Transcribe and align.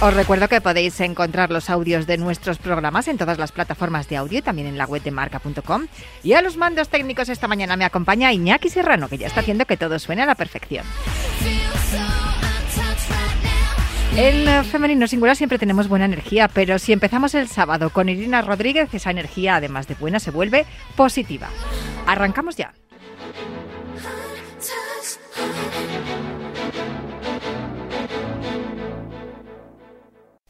Os 0.00 0.14
recuerdo 0.14 0.46
que 0.46 0.60
podéis 0.60 1.00
encontrar 1.00 1.50
los 1.50 1.68
audios 1.68 2.06
de 2.06 2.18
nuestros 2.18 2.58
programas 2.58 3.08
en 3.08 3.18
todas 3.18 3.36
las 3.36 3.50
plataformas 3.50 4.08
de 4.08 4.16
audio 4.16 4.38
y 4.38 4.42
también 4.42 4.68
en 4.68 4.78
la 4.78 4.86
web 4.86 5.02
de 5.02 5.10
marca.com. 5.10 5.88
Y 6.22 6.34
a 6.34 6.42
los 6.42 6.56
mandos 6.56 6.88
técnicos 6.88 7.28
esta 7.28 7.48
mañana 7.48 7.76
me 7.76 7.84
acompaña 7.84 8.32
Iñaki 8.32 8.68
Serrano, 8.68 9.08
que 9.08 9.18
ya 9.18 9.26
está 9.26 9.40
haciendo 9.40 9.64
que 9.64 9.76
todo 9.76 9.98
suene 9.98 10.22
a 10.22 10.26
la 10.26 10.36
perfección. 10.36 10.84
En 14.16 14.64
Femenino 14.66 15.08
Singular 15.08 15.34
siempre 15.34 15.58
tenemos 15.58 15.88
buena 15.88 16.04
energía, 16.04 16.46
pero 16.46 16.78
si 16.78 16.92
empezamos 16.92 17.34
el 17.34 17.48
sábado 17.48 17.90
con 17.90 18.08
Irina 18.08 18.40
Rodríguez, 18.40 18.94
esa 18.94 19.10
energía, 19.10 19.56
además 19.56 19.88
de 19.88 19.94
buena, 19.94 20.20
se 20.20 20.30
vuelve 20.30 20.64
positiva. 20.94 21.48
Arrancamos 22.06 22.54
ya. 22.54 22.72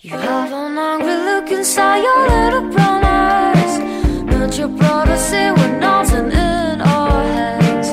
You 0.08 0.16
have 0.16 0.50
an 0.50 0.78
angry 0.78 1.16
look 1.28 1.50
inside 1.50 2.02
your 2.02 2.28
little 2.28 2.70
brown 2.72 3.04
eyes. 3.04 3.78
But 4.24 4.56
your 4.56 4.68
brother 4.68 5.18
say 5.18 5.52
we're 5.52 5.78
nothing 5.78 6.32
in 6.32 6.80
our 6.80 7.24
heads. 7.34 7.88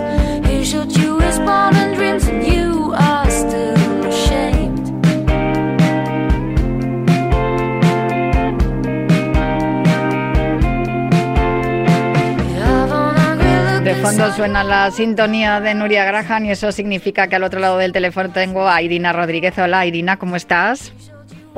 He 0.48 0.64
showed 0.64 0.96
you 0.96 1.20
his 1.20 1.40
modern 1.40 1.94
dreams 1.96 2.26
and 2.30 2.48
you 2.48 2.94
are 2.96 3.30
still 3.30 4.06
ashamed. 4.06 4.86
De 13.84 13.96
fondo 13.96 14.32
suena 14.32 14.64
la 14.64 14.90
sintonía 14.90 15.60
de 15.60 15.76
Nuria 15.76 16.06
Graham 16.06 16.46
y 16.46 16.52
eso 16.52 16.72
significa 16.72 17.28
que 17.28 17.36
al 17.36 17.44
otro 17.44 17.60
lado 17.60 17.78
del 17.78 17.92
teléfono 17.92 18.32
tengo 18.32 18.70
a 18.70 18.82
Irina 18.82 19.12
Rodríguez. 19.12 19.58
Hola 19.58 19.86
Irina, 19.86 20.16
¿cómo 20.16 20.38
estás? 20.38 20.94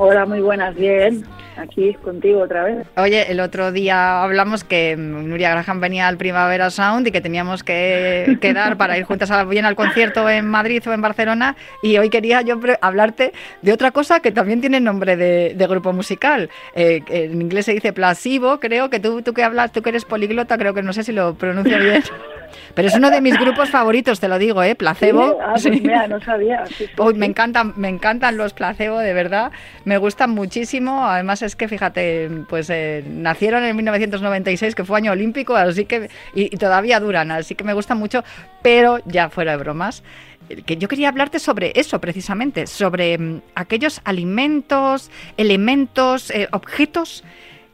Hola, 0.00 0.26
muy 0.26 0.40
buenas, 0.40 0.76
bien. 0.76 1.24
Aquí 1.56 1.92
contigo 1.94 2.42
otra 2.42 2.62
vez. 2.62 2.86
Oye, 2.96 3.32
el 3.32 3.40
otro 3.40 3.72
día 3.72 4.22
hablamos 4.22 4.62
que 4.62 4.94
Nuria 4.96 5.50
Graham 5.50 5.80
venía 5.80 6.06
al 6.06 6.16
Primavera 6.16 6.70
Sound 6.70 7.08
y 7.08 7.10
que 7.10 7.20
teníamos 7.20 7.64
que 7.64 8.38
quedar 8.40 8.76
para 8.76 8.96
ir 8.96 9.02
juntas 9.02 9.32
a, 9.32 9.42
bien 9.42 9.64
al 9.64 9.74
concierto 9.74 10.30
en 10.30 10.46
Madrid 10.46 10.80
o 10.86 10.92
en 10.92 11.00
Barcelona. 11.00 11.56
Y 11.82 11.98
hoy 11.98 12.10
quería 12.10 12.42
yo 12.42 12.60
hablarte 12.80 13.32
de 13.62 13.72
otra 13.72 13.90
cosa 13.90 14.20
que 14.20 14.30
también 14.30 14.60
tiene 14.60 14.78
nombre 14.78 15.16
de, 15.16 15.66
grupo 15.68 15.92
musical. 15.92 16.48
Eh, 16.76 17.02
en 17.08 17.42
inglés 17.42 17.66
se 17.66 17.74
dice 17.74 17.92
plasivo, 17.92 18.60
creo 18.60 18.90
que 18.90 19.00
tú, 19.00 19.22
tú 19.22 19.34
que 19.34 19.42
hablas, 19.42 19.72
tú 19.72 19.82
que 19.82 19.88
eres 19.88 20.04
poliglota, 20.04 20.56
creo 20.58 20.74
que 20.74 20.82
no 20.82 20.92
sé 20.92 21.02
si 21.02 21.10
lo 21.10 21.34
pronuncio 21.34 21.76
bien. 21.76 22.04
Pero 22.74 22.88
es 22.88 22.94
uno 22.94 23.10
de 23.10 23.20
mis 23.20 23.38
grupos 23.38 23.70
favoritos, 23.70 24.20
te 24.20 24.28
lo 24.28 24.38
digo, 24.38 24.62
¿eh? 24.62 24.74
Placebo. 24.74 25.38
Ah, 25.42 25.54
pues 25.60 25.82
no 26.08 26.20
sabía. 26.20 26.64
me 27.14 27.26
encantan, 27.26 27.74
me 27.76 27.88
encantan 27.88 28.36
los 28.36 28.52
placebo, 28.52 28.98
de 28.98 29.12
verdad. 29.12 29.52
Me 29.84 29.98
gustan 29.98 30.30
muchísimo. 30.30 31.06
Además 31.06 31.42
es 31.42 31.56
que, 31.56 31.68
fíjate, 31.68 32.30
pues 32.48 32.70
eh, 32.70 33.04
nacieron 33.06 33.64
en 33.64 33.76
1996, 33.76 34.74
que 34.74 34.84
fue 34.84 34.98
año 34.98 35.12
olímpico, 35.12 35.56
así 35.56 35.84
que 35.84 36.10
y, 36.34 36.50
todavía 36.56 37.00
duran, 37.00 37.30
así 37.30 37.54
que 37.54 37.64
me 37.64 37.72
gustan 37.72 37.98
mucho. 37.98 38.24
Pero 38.62 38.98
ya 39.06 39.28
fuera 39.30 39.52
de 39.52 39.58
bromas, 39.58 40.02
que 40.66 40.76
yo 40.76 40.88
quería 40.88 41.08
hablarte 41.08 41.38
sobre 41.38 41.72
eso 41.74 42.00
precisamente, 42.00 42.66
sobre 42.66 43.18
mm, 43.18 43.42
aquellos 43.54 44.00
alimentos, 44.04 45.10
elementos, 45.36 46.30
eh, 46.30 46.48
objetos 46.52 47.24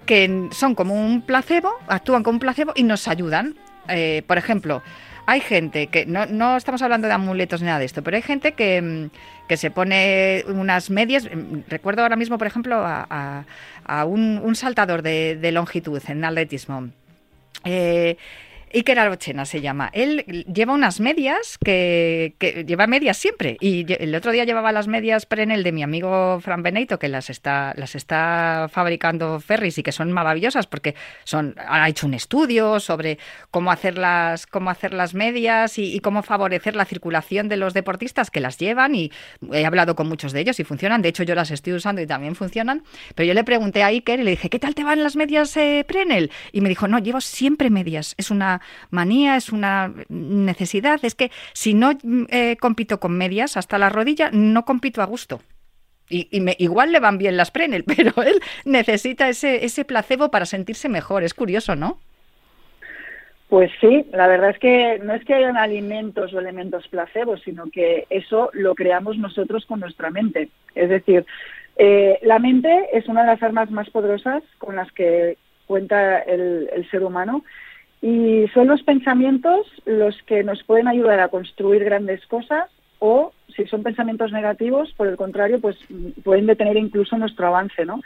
que 0.07 0.49
son 0.53 0.75
como 0.75 0.95
un 0.95 1.23
placebo, 1.23 1.73
actúan 1.89 2.23
como 2.23 2.37
un 2.37 2.41
placebo 2.41 2.73
y 2.75 2.83
nos 2.83 3.09
ayudan. 3.09 3.57
Eh, 3.89 4.23
por 4.27 4.39
ejemplo, 4.39 4.83
hay 5.27 5.41
gente 5.41 5.87
que, 5.87 6.07
no, 6.07 6.27
no, 6.27 6.57
estamos 6.57 6.83
hablando 6.83 7.09
de 7.09 7.15
amuletos 7.15 7.61
ni 7.61 7.67
nada 7.67 7.79
de 7.79 7.87
esto, 7.87 8.03
pero 8.03 8.17
hay 8.17 8.23
gente 8.23 8.53
que, 8.53 8.83
mm, 8.83 9.11
que 9.49 9.57
se 9.57 9.71
pone 9.71 10.45
unas 10.49 10.91
medias. 10.91 11.25
Mm, 11.25 11.61
recuerdo 11.69 12.03
ahora 12.03 12.17
mismo, 12.17 12.39
por 12.39 12.47
ejemplo, 12.47 12.83
a, 12.85 13.45
un, 14.07 14.55
saltador 14.57 15.03
de, 15.03 15.51
longitud 15.53 16.01
en 16.09 16.25
atletismo. 16.25 16.91
Eh, 17.65 18.17
Iker 18.75 18.99
Arochena 18.99 19.45
se 19.45 19.61
llama. 19.61 19.89
Él 19.93 20.25
lleva 20.53 20.73
unas 20.73 20.99
medias 20.99 21.59
que, 21.65 22.35
lleva 22.67 22.89
medias 22.89 23.17
siempre. 23.17 23.57
Y 23.61 23.87
el 23.93 24.15
otro 24.15 24.33
día 24.33 24.45
llevaba 24.45 24.73
las 24.73 24.89
medias 24.89 25.27
Prenel 25.27 25.63
de 25.63 25.71
mi 25.71 25.85
amigo 25.85 26.41
Fran 26.41 26.63
Benito, 26.63 26.99
que 26.99 27.09
las 27.09 27.31
está, 27.31 27.73
las 27.77 27.95
está 27.95 28.69
fabricando 28.73 29.39
Ferris 29.39 29.79
y 29.79 29.85
que 29.85 29.93
son 29.93 30.11
maravillosas 30.11 30.67
porque 30.67 30.97
son, 31.23 31.55
ha 31.69 31.89
hecho 31.89 32.07
un 32.07 32.15
estudio 32.15 32.81
sobre 32.81 33.19
cómo 33.53 33.71
hacer 33.71 33.97
las, 33.97 34.47
cómo 34.47 34.71
hacer 34.71 34.93
las 34.93 35.15
medias 35.15 35.79
y, 35.79 36.01
cómo 36.01 36.23
favorecer 36.23 36.75
la 36.75 36.85
circulación 36.85 37.49
de 37.49 37.57
los 37.57 37.75
deportistas 37.75 38.31
que 38.31 38.41
las 38.41 38.59
llevan. 38.59 38.97
Y 38.97 39.13
he 39.53 39.65
hablado 39.65 39.95
con 39.95 40.09
muchos 40.09 40.33
de 40.33 40.41
ellos 40.41 40.59
y 40.59 40.65
funcionan. 40.65 41.01
De 41.01 41.11
hecho, 41.11 41.23
yo 41.23 41.37
las 41.37 41.53
estoy 41.53 41.75
usando 41.75 42.03
y 42.03 42.07
también 42.07 42.35
funcionan. 42.35 42.83
Pero 43.15 43.27
yo 43.29 43.35
le 43.35 43.45
pregunté 43.45 43.85
a 43.85 43.87
Iker 43.87 44.19
y 44.19 44.25
le 44.25 44.31
dije, 44.33 44.51
¿qué 44.51 44.59
tal 44.59 44.75
te 44.75 44.83
van 44.83 45.03
las 45.03 45.15
medias 45.15 45.57
eh, 45.57 45.85
Prenel? 45.87 46.33
Y 46.51 46.61
me 46.61 46.69
dijo, 46.69 46.89
no, 46.89 46.99
llevo 46.99 47.21
siempre 47.21 47.71
medias. 47.71 48.15
Es 48.19 48.33
una 48.33 48.61
manía, 48.91 49.37
es 49.37 49.51
una 49.51 49.93
necesidad. 50.09 51.01
Es 51.05 51.15
que 51.15 51.31
si 51.53 51.75
no 51.75 51.93
eh, 52.29 52.57
compito 52.61 53.01
con 53.01 53.17
medias 53.17 53.57
hasta 53.57 53.79
la 53.79 53.89
rodilla, 53.89 54.31
no 54.33 54.65
compito 54.65 55.03
a 55.03 55.07
gusto. 55.07 55.41
Y, 56.11 56.41
me, 56.41 56.55
igual 56.59 56.93
le 56.93 57.01
van 57.01 57.19
bien 57.19 57.37
las 57.37 57.51
Prenel, 57.51 57.85
pero 57.97 58.13
él 58.23 58.41
necesita 58.65 59.29
ese, 59.29 59.65
ese 59.65 59.85
placebo 59.85 60.31
para 60.31 60.47
sentirse 60.47 60.89
mejor. 60.89 61.25
Es 61.25 61.35
curioso, 61.35 61.77
¿no? 61.77 61.99
Pues 63.49 63.71
sí, 63.81 64.07
la 64.13 64.27
verdad 64.27 64.51
es 64.51 64.59
que 64.59 64.99
no 65.03 65.15
es 65.15 65.25
que 65.25 65.35
hayan 65.35 65.57
alimentos 65.57 66.33
o 66.33 66.41
elementos 66.41 66.89
placebo, 66.89 67.37
sino 67.37 67.71
que 67.71 68.07
eso 68.11 68.51
lo 68.53 68.75
creamos 68.75 69.17
nosotros 69.19 69.65
con 69.67 69.81
nuestra 69.81 70.11
mente. 70.11 70.49
Es 70.75 70.89
decir, 70.89 71.25
eh, 71.77 72.19
la 72.23 72.39
mente 72.39 72.89
es 72.93 73.07
una 73.07 73.21
de 73.21 73.29
las 73.29 73.43
armas 73.43 73.71
más 73.71 73.89
poderosas 73.91 74.43
con 74.59 74.77
las 74.77 74.91
que 74.93 75.37
cuenta 75.67 76.19
el 76.21 76.89
ser 76.91 77.05
humano 77.05 77.45
y 78.05 78.47
son 78.53 78.67
los 78.67 78.83
pensamientos 78.83 79.67
los 79.87 80.15
que 80.25 80.45
nos 80.45 80.63
pueden 80.65 80.89
ayudar 80.89 81.21
a 81.21 81.29
construir 81.29 81.83
grandes 81.85 82.27
cosas 82.27 82.69
o 82.99 83.33
si 83.57 83.65
son 83.65 83.83
pensamientos 83.83 84.31
negativos, 84.31 84.93
por 84.93 85.07
el 85.07 85.17
contrario, 85.17 85.59
pues 85.59 85.79
pueden 86.23 86.45
detener 86.45 86.77
incluso 86.77 87.17
nuestro 87.17 87.47
avance, 87.47 87.87
¿no? 87.87 88.03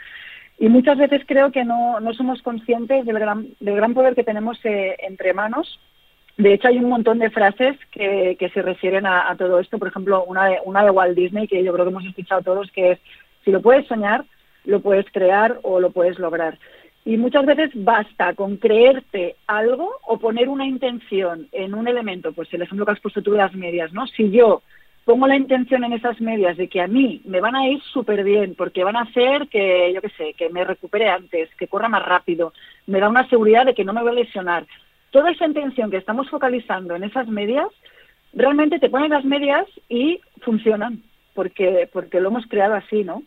Y 0.57 0.69
muchas 0.69 0.97
veces 0.97 1.23
creo 1.27 1.51
que 1.51 1.65
no, 1.65 1.99
no 1.99 2.13
somos 2.13 2.41
conscientes 2.41 3.05
del 3.05 3.19
gran, 3.19 3.47
del 3.59 3.75
gran 3.75 3.93
poder 3.93 4.15
que 4.15 4.23
tenemos 4.23 4.57
eh, 4.63 4.95
entre 4.99 5.33
manos. 5.33 5.81
De 6.37 6.53
hecho, 6.53 6.69
hay 6.69 6.77
un 6.77 6.89
montón 6.89 7.19
de 7.19 7.29
frases 7.29 7.75
que, 7.91 8.37
que 8.39 8.49
se 8.51 8.61
refieren 8.61 9.05
a, 9.05 9.29
a, 9.29 9.35
todo 9.35 9.59
esto. 9.59 9.79
Por 9.79 9.89
ejemplo, 9.89 10.23
una 10.23 10.45
de, 10.45 10.59
una 10.63 10.85
de 10.85 10.91
Walt 10.91 11.17
Disney, 11.17 11.45
que 11.45 11.61
yo 11.61 11.73
creo 11.73 11.83
que 11.83 11.91
hemos 11.91 12.05
escuchado 12.05 12.41
todos, 12.41 12.71
que 12.71 12.91
es, 12.91 12.99
si 13.43 13.51
lo 13.51 13.61
puedes 13.61 13.85
soñar, 13.87 14.23
lo 14.63 14.79
puedes 14.79 15.11
crear 15.11 15.59
o 15.63 15.81
lo 15.81 15.91
puedes 15.91 16.17
lograr. 16.19 16.57
Y 17.09 17.17
muchas 17.17 17.43
veces 17.43 17.71
basta 17.73 18.35
con 18.35 18.57
creerte 18.57 19.35
algo 19.47 19.89
o 20.05 20.19
poner 20.19 20.47
una 20.47 20.67
intención 20.67 21.47
en 21.51 21.73
un 21.73 21.87
elemento, 21.87 22.33
pues 22.33 22.53
el 22.53 22.61
ejemplo 22.61 22.85
que 22.85 22.91
has 22.91 22.99
puesto 22.99 23.23
tú 23.23 23.31
de 23.31 23.39
las 23.39 23.55
medias, 23.55 23.91
¿no? 23.93 24.05
Si 24.05 24.29
yo 24.29 24.61
pongo 25.05 25.25
la 25.25 25.35
intención 25.35 25.83
en 25.83 25.93
esas 25.93 26.21
medias 26.21 26.55
de 26.55 26.67
que 26.67 26.81
a 26.81 26.87
mí 26.87 27.19
me 27.25 27.41
van 27.41 27.55
a 27.55 27.67
ir 27.67 27.81
súper 27.81 28.23
bien 28.23 28.53
porque 28.53 28.83
van 28.83 28.95
a 28.95 29.07
hacer 29.09 29.47
que, 29.47 29.91
yo 29.91 30.03
qué 30.03 30.09
sé, 30.09 30.35
que 30.35 30.49
me 30.49 30.63
recupere 30.63 31.09
antes, 31.09 31.49
que 31.55 31.67
corra 31.67 31.89
más 31.89 32.05
rápido, 32.05 32.53
me 32.85 32.99
da 32.99 33.09
una 33.09 33.27
seguridad 33.27 33.65
de 33.65 33.73
que 33.73 33.85
no 33.85 33.93
me 33.93 34.03
voy 34.03 34.11
a 34.11 34.21
lesionar. 34.21 34.67
Toda 35.09 35.31
esa 35.31 35.47
intención 35.47 35.89
que 35.89 35.97
estamos 35.97 36.29
focalizando 36.29 36.95
en 36.95 37.05
esas 37.05 37.27
medias, 37.27 37.69
realmente 38.33 38.77
te 38.77 38.91
ponen 38.91 39.09
las 39.09 39.25
medias 39.25 39.65
y 39.89 40.21
funcionan. 40.41 41.01
porque, 41.33 41.89
porque 41.91 42.19
lo 42.21 42.29
hemos 42.29 42.45
creado 42.45 42.75
así, 42.75 43.03
¿no? 43.03 43.23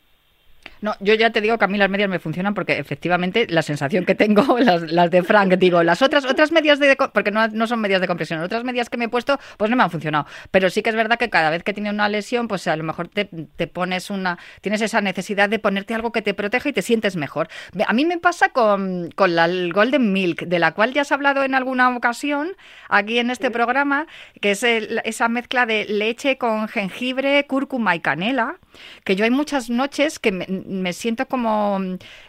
No, 0.82 0.96
yo 0.98 1.14
ya 1.14 1.30
te 1.30 1.40
digo 1.40 1.58
que 1.58 1.64
a 1.64 1.68
mí 1.68 1.78
las 1.78 1.88
medias 1.88 2.10
me 2.10 2.18
funcionan 2.18 2.54
porque 2.54 2.76
efectivamente 2.76 3.46
la 3.48 3.62
sensación 3.62 4.04
que 4.04 4.16
tengo, 4.16 4.58
las, 4.58 5.10
de 5.10 5.22
Frank, 5.22 5.54
digo, 5.54 5.84
las 5.84 6.02
otras 6.02 6.24
otras 6.24 6.50
medias 6.50 6.80
de 6.80 6.96
porque 7.14 7.30
no, 7.30 7.66
son 7.68 7.80
medias 7.80 8.00
de 8.00 8.08
compresión, 8.08 8.40
otras 8.40 8.64
medias 8.64 8.90
que 8.90 8.96
me 8.96 9.04
he 9.04 9.08
puesto, 9.08 9.38
pues 9.56 9.70
no 9.70 9.76
me 9.76 9.84
han 9.84 9.92
funcionado. 9.92 10.26
Pero 10.50 10.70
sí 10.70 10.82
que 10.82 10.90
es 10.90 10.96
verdad 10.96 11.18
que 11.18 11.30
cada 11.30 11.50
vez 11.50 11.62
que 11.62 11.72
tienes 11.72 11.92
una 11.92 12.08
lesión, 12.08 12.48
pues 12.48 12.66
a 12.66 12.74
lo 12.74 12.82
mejor 12.82 13.08
te, 13.08 13.26
pones 13.68 14.10
una, 14.10 14.38
tienes 14.60 14.80
esa 14.82 15.00
necesidad 15.00 15.48
de 15.48 15.60
ponerte 15.60 15.94
algo 15.94 16.10
que 16.10 16.20
te 16.20 16.34
proteja 16.34 16.68
y 16.68 16.72
te 16.72 16.82
sientes 16.82 17.14
mejor. 17.14 17.46
A 17.86 17.92
mí 17.92 18.04
me 18.04 18.18
pasa 18.18 18.48
con, 18.48 19.10
con 19.14 19.36
la 19.36 19.48
Golden 19.72 20.12
Milk, 20.12 20.46
de 20.46 20.58
la 20.58 20.72
cual 20.72 20.92
ya 20.92 21.02
has 21.02 21.12
hablado 21.12 21.44
en 21.44 21.54
alguna 21.54 21.96
ocasión 21.96 22.56
aquí 22.88 23.20
en 23.20 23.30
este 23.30 23.52
programa, 23.52 24.08
que 24.40 24.50
es 24.50 24.64
esa 24.64 25.28
mezcla 25.28 25.64
de 25.64 25.84
leche 25.84 26.38
con 26.38 26.66
jengibre, 26.66 27.46
cúrcuma 27.46 27.94
y 27.94 28.00
canela, 28.00 28.56
que 29.04 29.16
yo 29.16 29.24
hay 29.24 29.30
muchas 29.30 29.70
noches 29.70 30.18
que 30.18 30.32
me, 30.32 30.46
me 30.48 30.92
siento 30.92 31.26
como 31.26 31.78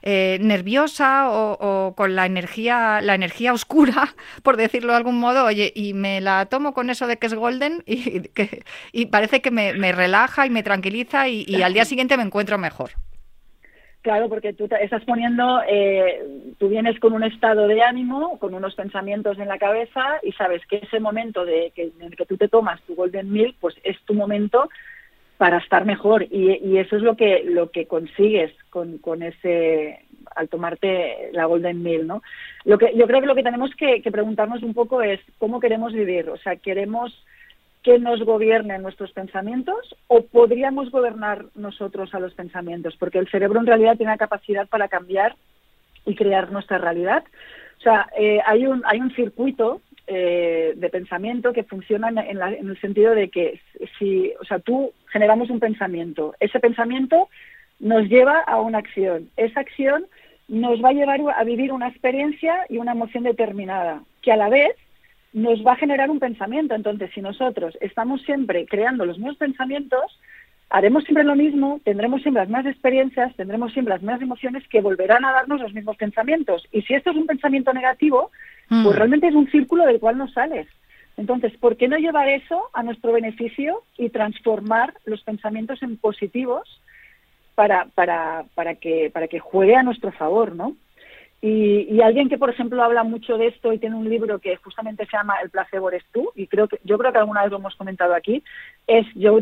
eh, 0.02 0.38
nerviosa 0.42 1.30
o, 1.30 1.94
con 1.96 2.16
la 2.16 2.26
energía, 2.26 3.02
la 3.02 3.16
energía 3.16 3.54
oscura, 3.54 4.16
por 4.44 4.58
decirlo 4.58 4.92
de 4.92 4.98
algún 4.98 5.20
modo, 5.20 5.46
oye, 5.46 5.72
y 5.76 5.94
me 5.94 6.22
la 6.22 6.46
tomo 6.48 6.74
con 6.74 6.90
eso 6.90 7.08
de 7.08 7.18
que 7.18 7.28
es 7.28 7.34
golden 7.34 7.84
y, 7.86 8.22
que, 8.36 8.64
y 8.92 9.08
parece 9.08 9.42
que 9.42 9.52
me, 9.52 9.74
relaja 9.92 10.46
y 10.46 10.50
me 10.50 10.64
tranquiliza 10.64 11.28
y, 11.28 11.62
al 11.62 11.74
día 11.74 11.86
siguiente 11.86 12.18
me 12.18 12.24
encuentro 12.24 12.58
mejor. 12.58 12.92
Claro, 14.02 14.28
porque 14.28 14.52
tú 14.52 14.68
estás 14.82 15.06
poniendo, 15.06 15.62
eh, 15.66 16.54
tú 16.58 16.68
vienes 16.68 17.00
con 17.00 17.14
un 17.14 17.24
estado 17.24 17.68
de 17.68 17.82
ánimo, 17.82 18.38
con 18.38 18.54
unos 18.54 18.76
pensamientos 18.76 19.40
en 19.40 19.48
la 19.48 19.58
cabeza 19.58 20.20
y 20.24 20.34
sabes 20.34 20.62
que 20.68 20.78
ese 20.78 21.00
momento 21.00 21.46
de 21.46 21.72
que, 21.74 21.84
en 21.84 22.08
el 22.08 22.16
que 22.18 22.26
tú 22.26 22.36
te 22.36 22.50
tomas 22.50 22.82
tu 22.82 22.96
Golden 22.96 23.32
Milk, 23.32 23.56
pues 23.62 23.76
es 23.86 23.98
tu 24.04 24.14
momento 24.14 24.68
para 25.44 25.58
estar 25.58 25.84
mejor. 25.84 26.24
Y, 26.32 26.78
eso 26.78 26.96
es 26.96 27.02
lo 27.02 27.18
que 27.18 27.44
lo 27.44 27.70
que 27.70 27.86
consigues 27.86 28.54
con, 28.70 28.98
con, 29.00 29.22
ese 29.22 30.00
al 30.38 30.48
tomarte 30.48 31.32
la 31.34 31.48
golden 31.48 31.84
meal 31.84 32.08
no 32.08 32.24
lo 32.64 32.78
que 32.78 32.94
yo 32.96 33.06
creo 33.08 33.20
que 33.20 33.28
lo 33.28 33.36
que 33.36 33.44
tenemos 33.44 33.72
que, 33.76 34.02
preguntarnos 34.10 34.64
un 34.64 34.74
poco 34.74 35.02
es 35.02 35.20
cómo 35.38 35.60
queremos 35.60 35.92
vivir 35.92 36.30
o 36.30 36.38
sea 36.38 36.56
queremos 36.56 37.14
que 37.84 38.00
nos 38.00 38.24
gobiernen 38.24 38.82
nuestros 38.82 39.12
pensamientos 39.12 39.96
o 40.08 40.22
podríamos 40.22 40.90
gobernar 40.92 41.46
nosotros 41.56 42.16
a 42.16 42.20
los 42.20 42.34
pensamientos 42.34 42.96
porque 42.98 43.20
el 43.20 43.30
cerebro 43.30 43.60
en 43.60 43.68
realidad 43.68 43.98
tiene 43.98 44.14
la 44.14 44.18
capacidad 44.18 44.68
para 44.70 44.88
cambiar 44.88 45.36
y 46.06 46.16
crear 46.16 46.54
nuestra 46.54 46.78
realidad. 46.78 47.24
O 47.80 47.82
sea 47.82 48.08
eh, 48.18 48.40
hay 48.46 48.66
un 48.66 48.82
hay 48.86 49.02
un 49.02 49.14
circuito 49.14 49.82
eh, 50.08 50.74
de 50.76 50.90
pensamiento 50.90 51.54
que 51.54 51.64
funcionan 51.64 52.18
en, 52.18 52.42
el 52.42 52.80
sentido 52.82 53.16
de 53.16 53.30
que 53.30 53.60
si, 53.98 54.34
o 54.42 54.46
sea, 54.46 54.60
tú 54.60 54.92
generamos 55.08 55.50
un 55.50 55.60
pensamiento, 55.60 56.36
ese 56.40 56.60
pensamiento 56.60 57.30
nos 57.80 58.10
lleva 58.10 58.40
a 58.42 58.60
una 58.60 58.80
acción, 58.80 59.30
esa 59.38 59.62
acción 59.62 60.06
nos 60.48 60.84
va 60.84 60.90
a 60.90 60.94
llevar 60.94 61.22
a 61.36 61.44
vivir 61.44 61.72
una 61.72 61.88
experiencia 61.88 62.66
y 62.70 62.78
una 62.78 62.92
emoción 62.92 63.24
determinada, 63.24 64.04
que 64.22 64.32
a 64.32 64.38
la 64.38 64.50
vez 64.50 64.76
nos 65.32 65.66
va 65.66 65.74
a 65.74 65.78
generar 65.78 66.10
un 66.12 66.20
pensamiento. 66.20 66.76
Entonces, 66.76 67.10
si 67.14 67.22
nosotros 67.22 67.78
estamos 67.82 68.22
siempre 68.24 68.66
creando 68.66 69.06
los 69.06 69.18
mismos 69.18 69.38
pensamientos, 69.38 70.20
haremos 70.70 71.04
siempre 71.04 71.24
lo 71.24 71.36
mismo, 71.36 71.80
tendremos 71.84 72.22
siempre 72.22 72.42
las 72.42 72.50
mismas 72.50 72.66
experiencias, 72.68 73.36
tendremos 73.36 73.74
siempre 73.74 73.94
las 73.94 74.02
mismas 74.02 74.22
emociones 74.22 74.68
que 74.68 74.82
volverán 74.82 75.26
a 75.26 75.32
darnos 75.32 75.62
los 75.62 75.74
mismos 75.74 75.98
pensamientos. 75.98 76.68
Y 76.72 76.82
si 76.84 76.94
esto 76.94 77.12
es 77.12 77.18
un 77.18 77.28
pensamiento 77.28 77.74
negativo, 77.74 78.32
pues 78.70 78.96
mm. 78.96 78.98
realmente 78.98 79.28
es 79.28 79.36
un 79.36 79.50
círculo 79.50 79.86
del 79.86 80.00
cual 80.00 80.18
no 80.18 80.28
sales. 80.30 80.68
Entonces, 81.18 81.54
¿por 81.58 81.78
qué 81.78 81.88
no 81.88 81.98
llevar 81.98 82.28
eso 82.28 82.70
a 82.74 82.82
nuestro 82.84 83.12
beneficio 83.12 83.84
y 83.98 84.10
transformar 84.10 84.94
los 85.06 85.22
pensamientos 85.22 85.84
en 85.84 85.98
positivos 85.98 86.82
para, 87.56 87.86
para, 87.94 88.46
para, 88.56 88.76
que, 88.76 89.12
para 89.14 89.28
que 89.28 89.40
juegue 89.40 89.76
a 89.76 89.84
nuestro 89.84 90.12
favor, 90.12 90.56
¿no? 90.56 90.76
Y, 91.46 92.00
alguien 92.00 92.30
que, 92.30 92.38
por 92.38 92.50
ejemplo, 92.50 92.82
habla 92.82 93.04
mucho 93.04 93.38
de 93.38 93.48
esto 93.48 93.74
y 93.74 93.78
tiene 93.78 93.98
un 93.98 94.10
libro 94.10 94.40
que 94.40 94.56
justamente 94.56 95.06
se 95.06 95.18
llama 95.18 95.36
El 95.44 95.50
placebo 95.50 95.90
eres 95.90 96.06
tú, 96.14 96.32
y 96.36 96.48
creo 96.48 96.70
que 96.70 96.80
yo 96.86 96.98
creo 96.98 97.12
que 97.12 97.18
alguna 97.18 97.42
vez 97.42 97.52
lo 97.52 97.58
hemos 97.58 97.76
comentado 97.76 98.16
aquí, 98.16 98.42
es 98.88 99.06
Joe, 99.22 99.42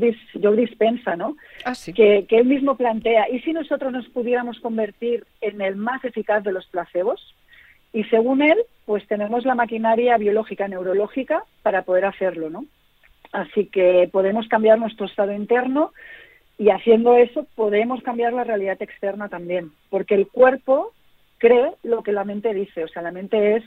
Dispensa, 0.56 1.16
¿no? 1.16 1.38
Ah, 1.64 1.76
sí. 1.76 1.94
que, 1.94 2.26
que 2.28 2.40
él 2.40 2.46
mismo 2.46 2.76
plantea, 2.76 3.30
¿y 3.30 3.40
si 3.42 3.54
nosotros 3.54 3.92
nos 3.92 4.10
pudiéramos 4.10 4.60
convertir 4.62 5.26
en 5.42 5.62
el 5.62 5.76
más 5.76 6.04
eficaz 6.04 6.44
de 6.44 6.54
los 6.54 6.66
placebos? 6.66 7.36
Y 7.94 8.04
según 8.06 8.42
él, 8.42 8.58
pues 8.86 9.06
tenemos 9.08 9.46
la 9.46 9.56
maquinaria 9.56 10.18
biológica, 10.18 10.68
neurológica 10.68 11.44
para 11.62 11.84
poder 11.84 12.06
hacerlo, 12.06 12.50
¿no? 12.50 12.66
Así 13.32 13.68
que 13.68 14.10
podemos 14.12 14.48
cambiar 14.48 14.80
nuestro 14.80 15.06
estado 15.06 15.32
interno 15.32 15.92
y 16.58 16.70
haciendo 16.70 17.16
eso 17.16 17.48
podemos 17.56 18.04
cambiar 18.04 18.34
la 18.34 18.44
realidad 18.44 18.82
externa 18.82 19.30
también, 19.30 19.72
porque 19.90 20.16
el 20.16 20.28
cuerpo 20.28 20.94
cree 21.38 21.72
lo 21.84 22.04
que 22.04 22.12
la 22.12 22.24
mente 22.24 22.54
dice, 22.54 22.84
o 22.84 22.88
sea, 22.88 23.02
la 23.02 23.12
mente 23.12 23.56
es 23.56 23.64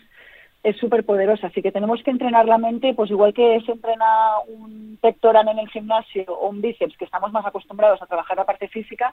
es 0.65 0.79
súper 0.79 1.05
poderosa, 1.05 1.49
así 1.49 1.61
que 1.61 1.71
tenemos 1.71 2.03
que 2.03 2.11
entrenar 2.11 2.47
la 2.47 2.57
mente, 2.57 2.95
pues 2.95 3.11
igual 3.11 3.35
que 3.35 3.61
se 3.67 3.73
entrena 3.73 4.07
un 4.49 4.99
pectoral 5.01 5.47
en 5.49 5.59
el 5.59 5.69
gimnasio 5.69 6.25
o 6.27 6.49
un 6.49 6.63
bíceps, 6.63 6.97
que 6.97 7.05
estamos 7.05 7.31
más 7.33 7.45
acostumbrados 7.45 8.01
a 8.01 8.07
trabajar 8.07 8.39
la 8.39 8.47
parte 8.47 8.69
física, 8.69 9.13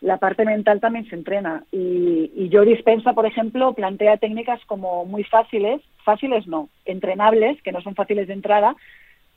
la 0.00 0.18
parte 0.18 0.44
mental 0.44 0.80
también 0.80 1.08
se 1.08 1.16
entrena. 1.16 1.64
Y, 1.72 2.30
y 2.34 2.48
yo 2.48 2.62
dispensa, 2.62 3.12
por 3.12 3.26
ejemplo, 3.26 3.72
plantea 3.72 4.16
técnicas 4.16 4.60
como 4.66 5.04
muy 5.04 5.24
fáciles, 5.24 5.80
fáciles 6.04 6.46
no, 6.46 6.68
entrenables, 6.84 7.60
que 7.62 7.72
no 7.72 7.80
son 7.80 7.94
fáciles 7.94 8.28
de 8.28 8.34
entrada, 8.34 8.76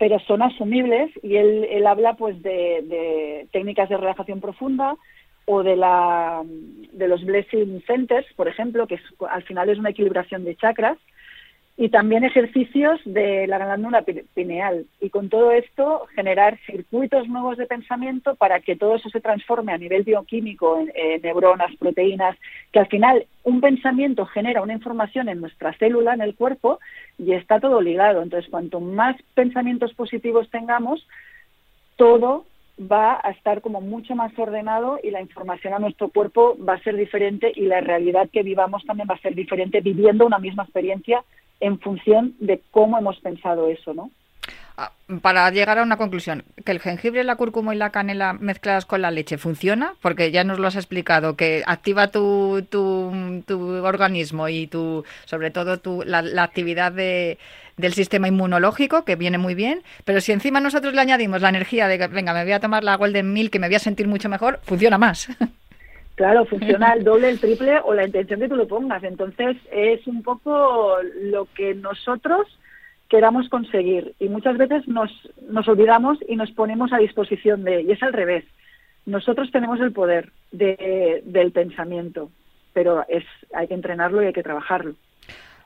pero 0.02 0.18
son 0.22 0.42
asumibles 0.42 1.12
y 1.22 1.36
él, 1.36 1.68
él 1.70 1.86
habla 1.86 2.16
pues 2.16 2.42
de, 2.42 3.48
técnicas 3.52 3.88
de 3.88 3.98
relajación 3.98 4.42
profunda 4.42 4.96
o 5.46 5.62
de 5.62 5.76
la 5.76 6.42
de 6.44 7.08
los 7.08 7.24
blessing 7.24 7.84
centers, 7.86 8.26
por 8.36 8.48
ejemplo, 8.48 8.88
que 8.88 9.00
al 9.30 9.44
final 9.44 9.70
es 9.70 9.78
una 9.78 9.92
equilibración 9.92 10.44
de 10.44 10.56
chakras, 10.56 10.98
y 11.78 11.90
también 11.90 12.24
ejercicios 12.24 13.00
de 13.06 13.48
la 13.48 13.58
glándula 13.58 14.04
pineal. 14.34 14.86
Y 15.00 15.10
con 15.10 15.30
todo 15.30 15.52
esto 15.52 16.06
generar 16.14 16.60
circuitos 16.66 17.28
nuevos 17.28 17.58
de 17.58 17.66
pensamiento 17.66 18.36
para 18.36 18.60
que 18.60 18.76
todo 18.76 18.96
eso 18.96 19.10
se 19.10 19.22
transforme 19.22 19.74
a 19.74 19.78
nivel 19.78 20.04
bioquímico 20.04 20.80
en, 20.94 21.22
neuronas, 21.22 21.76
proteínas, 21.78 22.38
que 22.72 22.80
al 22.80 22.88
final 22.88 23.26
un 23.44 23.62
pensamiento 23.62 24.26
genera 24.26 24.62
una 24.62 24.74
información 24.74 25.30
en 25.30 25.42
nuestra 25.42 25.74
célula, 25.74 26.14
en 26.14 26.22
el 26.22 26.36
cuerpo, 26.36 26.80
y 27.18 27.34
está 27.34 27.60
todo 27.60 27.82
ligado. 27.82 28.22
Entonces, 28.22 28.50
cuanto 28.52 28.80
más 28.80 29.16
pensamientos 29.34 29.94
positivos 29.94 30.50
tengamos, 30.50 31.08
todo 31.96 32.46
va 32.80 33.20
a 33.24 33.32
estar 33.32 33.62
como 33.62 33.82
mucho 33.82 34.16
más 34.16 34.38
ordenado 34.38 35.00
y 35.02 35.12
la 35.12 35.22
información 35.22 35.74
a 35.74 35.80
nuestro 35.80 36.10
cuerpo 36.10 36.58
va 36.64 36.74
a 36.74 36.84
ser 36.84 36.96
diferente 36.96 37.52
y 37.56 37.62
la 37.62 37.82
realidad 37.82 38.30
que 38.32 38.44
vivamos 38.44 38.84
también 38.86 39.08
va 39.10 39.16
a 39.16 39.22
ser 39.22 39.36
diferente 39.36 39.82
viviendo 39.82 40.26
una 40.26 40.40
misma 40.40 40.64
experiencia 40.64 41.24
en 41.62 41.80
función 41.80 42.36
de 42.40 42.62
cómo 42.72 42.98
hemos 42.98 43.20
pensado 43.20 43.70
eso, 43.70 43.94
¿no? 43.94 44.12
Ah, 44.78 44.92
para 45.22 45.50
llegar 45.52 45.78
a 45.78 45.84
una 45.84 45.98
conclusión, 45.98 46.44
que 46.66 46.72
el 46.72 46.80
jengibre, 46.80 47.24
la 47.24 47.36
cúrcuma 47.36 47.76
y 47.76 47.78
la 47.78 47.92
canela 47.92 48.34
mezcladas 48.34 48.86
con 48.86 49.02
la 49.02 49.12
leche 49.12 49.38
funciona, 49.38 49.94
porque 50.02 50.32
ya 50.32 50.44
nos 50.44 50.60
lo 50.60 50.68
has 50.68 50.76
explicado, 50.76 51.36
que 51.36 51.64
activa 51.68 52.08
tu, 52.08 52.66
tu, 52.70 53.12
organismo 53.84 54.48
y 54.48 54.68
tu, 54.68 55.04
sobre 55.26 55.52
todo 55.52 55.78
tu, 55.80 56.04
la, 56.06 56.20
actividad 56.42 56.92
de, 56.94 57.38
del 57.78 57.94
sistema 57.94 58.28
inmunológico, 58.28 59.04
que 59.04 59.16
viene 59.16 59.38
muy 59.38 59.56
bien, 59.56 59.84
pero 60.06 60.22
si 60.22 60.32
encima 60.32 60.62
nosotros 60.62 60.94
le 60.94 61.02
añadimos 61.02 61.42
la 61.42 61.50
energía 61.50 61.88
de 61.88 62.00
que, 62.00 62.08
venga, 62.08 62.34
me 62.34 62.44
voy 62.44 62.54
a 62.54 62.60
tomar 62.60 62.84
la 62.84 62.96
Golden 62.96 63.34
Milk, 63.34 63.52
que 63.52 63.60
me 63.60 63.68
voy 63.68 63.76
a 63.76 63.80
sentir 63.80 64.08
mucho 64.08 64.30
mejor, 64.30 64.62
funciona 64.64 64.98
más. 64.98 65.28
Claro, 66.22 66.46
funciona 66.46 66.94
el 66.94 67.04
doble, 67.04 67.32
el 67.32 67.40
triple 67.40 67.80
o 67.84 67.96
la 67.96 68.06
intención 68.06 68.40
que 68.40 68.48
tú 68.48 68.56
lo 68.56 68.68
pongas. 68.68 69.04
Entonces 69.04 69.58
es 69.72 70.06
un 70.06 70.22
poco 70.22 70.98
lo 71.20 71.48
que 71.56 71.74
nosotros 71.74 72.46
queramos 73.10 73.50
conseguir 73.50 74.14
y 74.20 74.30
muchas 74.30 74.56
veces 74.56 74.88
nos, 74.88 75.10
nos 75.50 75.68
olvidamos 75.68 76.20
y 76.28 76.36
nos 76.36 76.52
ponemos 76.52 76.94
a 76.94 77.00
disposición 77.00 77.64
de, 77.64 77.82
y 77.82 77.92
es 77.92 78.04
al 78.04 78.14
revés. 78.14 78.46
Nosotros 79.08 79.50
tenemos 79.50 79.80
el 79.80 79.94
poder 79.94 80.32
de, 80.52 81.24
del 81.26 81.52
pensamiento, 81.54 82.30
pero 82.72 83.04
es 83.08 83.24
hay 83.56 83.68
que 83.68 83.74
entrenarlo 83.74 84.22
y 84.22 84.28
hay 84.28 84.34
que 84.34 84.44
trabajarlo. 84.44 84.94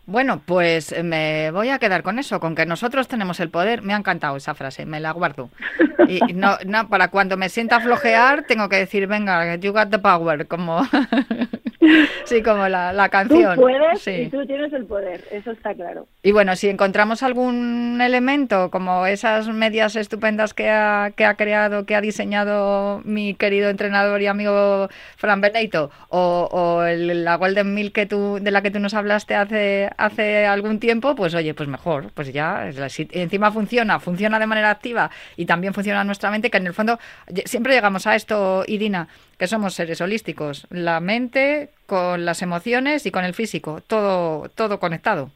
Bueno, 0.08 0.42
pues 0.46 0.92
eh, 0.92 1.02
me 1.02 1.50
voy 1.52 1.70
a 1.70 1.80
quedar 1.80 2.04
con 2.04 2.20
eso, 2.20 2.40
con 2.40 2.54
que 2.54 2.66
nosotros 2.66 3.08
tenemos 3.08 3.40
el 3.40 3.50
poder. 3.50 3.82
Me 3.82 3.94
ha 3.94 3.98
encantado 3.98 4.38
esa 4.38 4.54
frase, 4.54 4.86
me 4.86 5.00
la 5.00 5.12
guardo. 5.12 5.50
Y 6.08 6.20
no, 6.34 6.60
no 6.68 6.88
para 6.88 7.08
cuando 7.08 7.36
me 7.36 7.50
sienta 7.50 7.80
flojear, 7.80 8.44
tengo 8.44 8.70
que 8.70 8.76
decir, 8.76 9.08
venga, 9.08 9.56
you 9.56 9.74
got 9.74 9.90
the 9.90 9.98
power, 9.98 10.48
como. 10.48 10.88
Sí, 12.26 12.42
como 12.42 12.68
la, 12.68 13.10
canción. 13.10 13.56
Tú 13.56 13.62
puedes 13.62 14.08
y 14.08 14.28
tú 14.30 14.46
tienes 14.46 14.74
el 14.74 14.86
poder, 14.86 15.24
eso 15.32 15.52
está 15.52 15.74
claro. 15.74 16.08
Y 16.24 16.32
bueno, 16.32 16.56
si 16.56 16.70
encontramos 16.70 17.24
algún 17.24 18.00
elemento 18.02 18.72
como 18.72 19.06
esas 19.06 19.48
medias 19.48 19.96
estupendas 19.96 20.54
que 20.54 20.70
ha, 20.70 21.12
que 21.16 21.26
ha 21.26 21.36
creado, 21.36 21.86
que 21.86 21.96
ha 21.96 22.02
diseñado 22.02 23.02
mi 23.06 23.36
querido 23.36 23.70
entrenador 23.70 24.22
y 24.22 24.28
amigo 24.28 24.90
Fran 25.18 25.42
Beneito, 25.42 25.92
o, 26.10 26.84
la 26.86 27.36
Golden 27.36 27.74
Milk 27.74 27.94
que 27.94 28.06
tú, 28.06 28.40
de 28.42 28.52
la 28.52 28.62
que 28.62 28.72
tú 28.72 28.80
nos 28.80 28.94
hablaste 28.94 29.36
hace, 29.36 29.90
hace 29.98 30.46
algún 30.46 30.80
tiempo, 30.80 31.16
pues 31.16 31.34
oye, 31.36 31.54
pues 31.54 31.70
mejor, 31.70 32.12
pues 32.14 32.34
ya, 32.34 32.72
si 32.90 33.08
encima 33.12 33.52
funciona, 33.52 34.00
funciona 34.00 34.40
de 34.40 34.48
manera 34.48 34.72
activa 34.72 35.12
y 35.36 35.46
también 35.46 35.74
funciona 35.74 36.04
nuestra 36.04 36.32
mente, 36.32 36.50
que 36.50 36.58
en 36.58 36.68
el 36.68 36.74
fondo 36.74 37.00
siempre 37.46 37.74
llegamos 37.74 38.08
a 38.08 38.16
esto, 38.16 38.64
Irina, 38.68 39.08
que 39.38 39.48
somos 39.48 39.74
seres 39.74 40.02
holísticos, 40.02 40.68
la 40.70 41.00
mente 41.00 41.70
con 41.86 42.26
las 42.26 42.42
emociones 42.42 43.06
y 43.06 43.12
con 43.12 43.26
el 43.26 43.34
físico, 43.34 43.82
todo, 43.86 44.50
todo 44.50 44.80
conectado. 44.80 45.30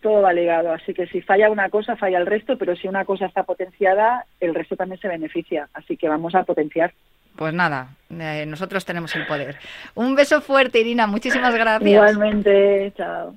Todo 0.00 0.22
va 0.22 0.32
ligado, 0.32 0.72
así 0.72 0.92
que 0.94 1.06
si 1.06 1.20
falla 1.20 1.50
una 1.50 1.68
cosa, 1.70 1.96
falla 1.96 2.18
el 2.18 2.26
resto, 2.26 2.58
pero 2.58 2.76
si 2.76 2.88
una 2.88 3.04
cosa 3.04 3.26
está 3.26 3.42
potenciada, 3.42 4.26
el 4.40 4.54
resto 4.54 4.76
también 4.76 5.00
se 5.00 5.08
beneficia, 5.08 5.68
así 5.74 5.96
que 5.96 6.08
vamos 6.08 6.34
a 6.34 6.44
potenciar. 6.44 6.92
Pues 7.36 7.52
nada, 7.52 7.88
eh, 8.10 8.44
nosotros 8.46 8.84
tenemos 8.84 9.14
el 9.16 9.26
poder. 9.26 9.56
Un 9.94 10.14
beso 10.14 10.40
fuerte, 10.40 10.80
Irina, 10.80 11.06
muchísimas 11.06 11.54
gracias. 11.54 11.90
Igualmente, 11.90 12.92
chao. 12.96 13.34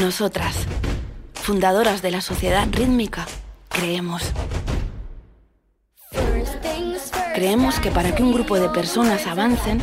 Nosotras, 0.00 0.54
fundadoras 1.32 2.02
de 2.02 2.10
la 2.10 2.20
sociedad 2.20 2.68
rítmica, 2.70 3.26
creemos. 3.70 4.22
Creemos 7.34 7.80
que 7.80 7.90
para 7.90 8.14
que 8.14 8.22
un 8.22 8.32
grupo 8.32 8.60
de 8.60 8.68
personas 8.68 9.26
avancen, 9.26 9.80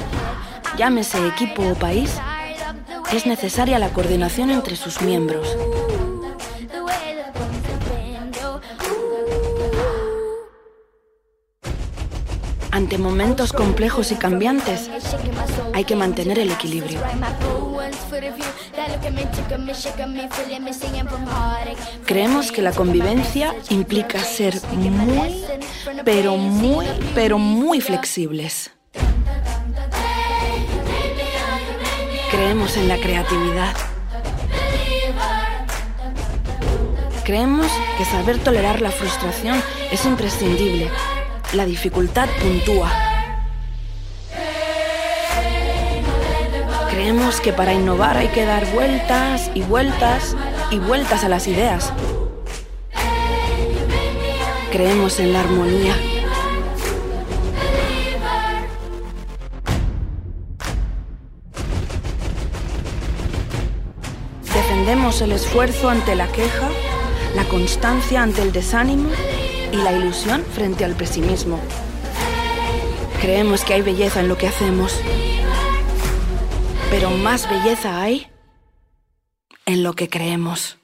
llámese 0.77 1.27
equipo 1.27 1.63
o 1.63 1.73
país, 1.73 2.11
es 3.11 3.25
necesaria 3.25 3.79
la 3.79 3.89
coordinación 3.89 4.51
entre 4.51 4.75
sus 4.75 5.01
miembros. 5.01 5.57
Ante 12.69 12.97
momentos 12.99 13.51
complejos 13.51 14.11
y 14.11 14.15
cambiantes, 14.15 14.91
hay 15.73 15.85
que 15.85 15.95
mantener 15.95 16.37
el 16.37 16.51
equilibrio. 16.51 16.99
Creemos 22.05 22.51
que 22.51 22.61
la 22.61 22.71
convivencia 22.71 23.55
implica 23.69 24.19
ser 24.19 24.55
muy, 24.71 25.43
pero 26.05 26.37
muy, 26.37 26.85
pero 27.15 27.37
muy 27.37 27.81
flexibles. 27.81 28.71
Creemos 32.31 32.77
en 32.77 32.87
la 32.87 32.97
creatividad. 32.97 33.75
Creemos 37.23 37.67
que 37.97 38.05
saber 38.05 38.37
tolerar 38.39 38.81
la 38.81 38.91
frustración 38.91 39.61
es 39.91 40.03
imprescindible. 40.05 40.89
La 41.53 41.65
dificultad 41.65 42.27
puntúa. 42.41 43.12
Creemos 46.93 47.41
que 47.41 47.51
para 47.51 47.73
innovar 47.73 48.17
hay 48.17 48.27
que 48.27 48.45
dar 48.45 48.71
vueltas 48.71 49.49
y 49.55 49.63
vueltas 49.63 50.35
y 50.69 50.77
vueltas 50.77 51.23
a 51.23 51.29
las 51.29 51.47
ideas. 51.47 51.91
Creemos 54.71 55.19
en 55.19 55.33
la 55.33 55.39
armonía. 55.39 55.95
Defendemos 64.53 65.19
el 65.21 65.31
esfuerzo 65.31 65.89
ante 65.89 66.13
la 66.13 66.27
queja, 66.27 66.69
la 67.35 67.43
constancia 67.45 68.21
ante 68.21 68.43
el 68.43 68.51
desánimo 68.51 69.09
y 69.71 69.77
la 69.77 69.93
ilusión 69.93 70.43
frente 70.43 70.85
al 70.85 70.93
pesimismo. 70.93 71.59
Creemos 73.19 73.63
que 73.63 73.73
hay 73.73 73.81
belleza 73.81 74.19
en 74.19 74.27
lo 74.27 74.37
que 74.37 74.47
hacemos 74.47 75.01
pero 76.93 77.09
más 77.09 77.49
belleza 77.49 78.03
hay 78.03 78.27
en 79.65 79.81
lo 79.81 79.93
que 79.93 80.09
creemos. 80.09 80.77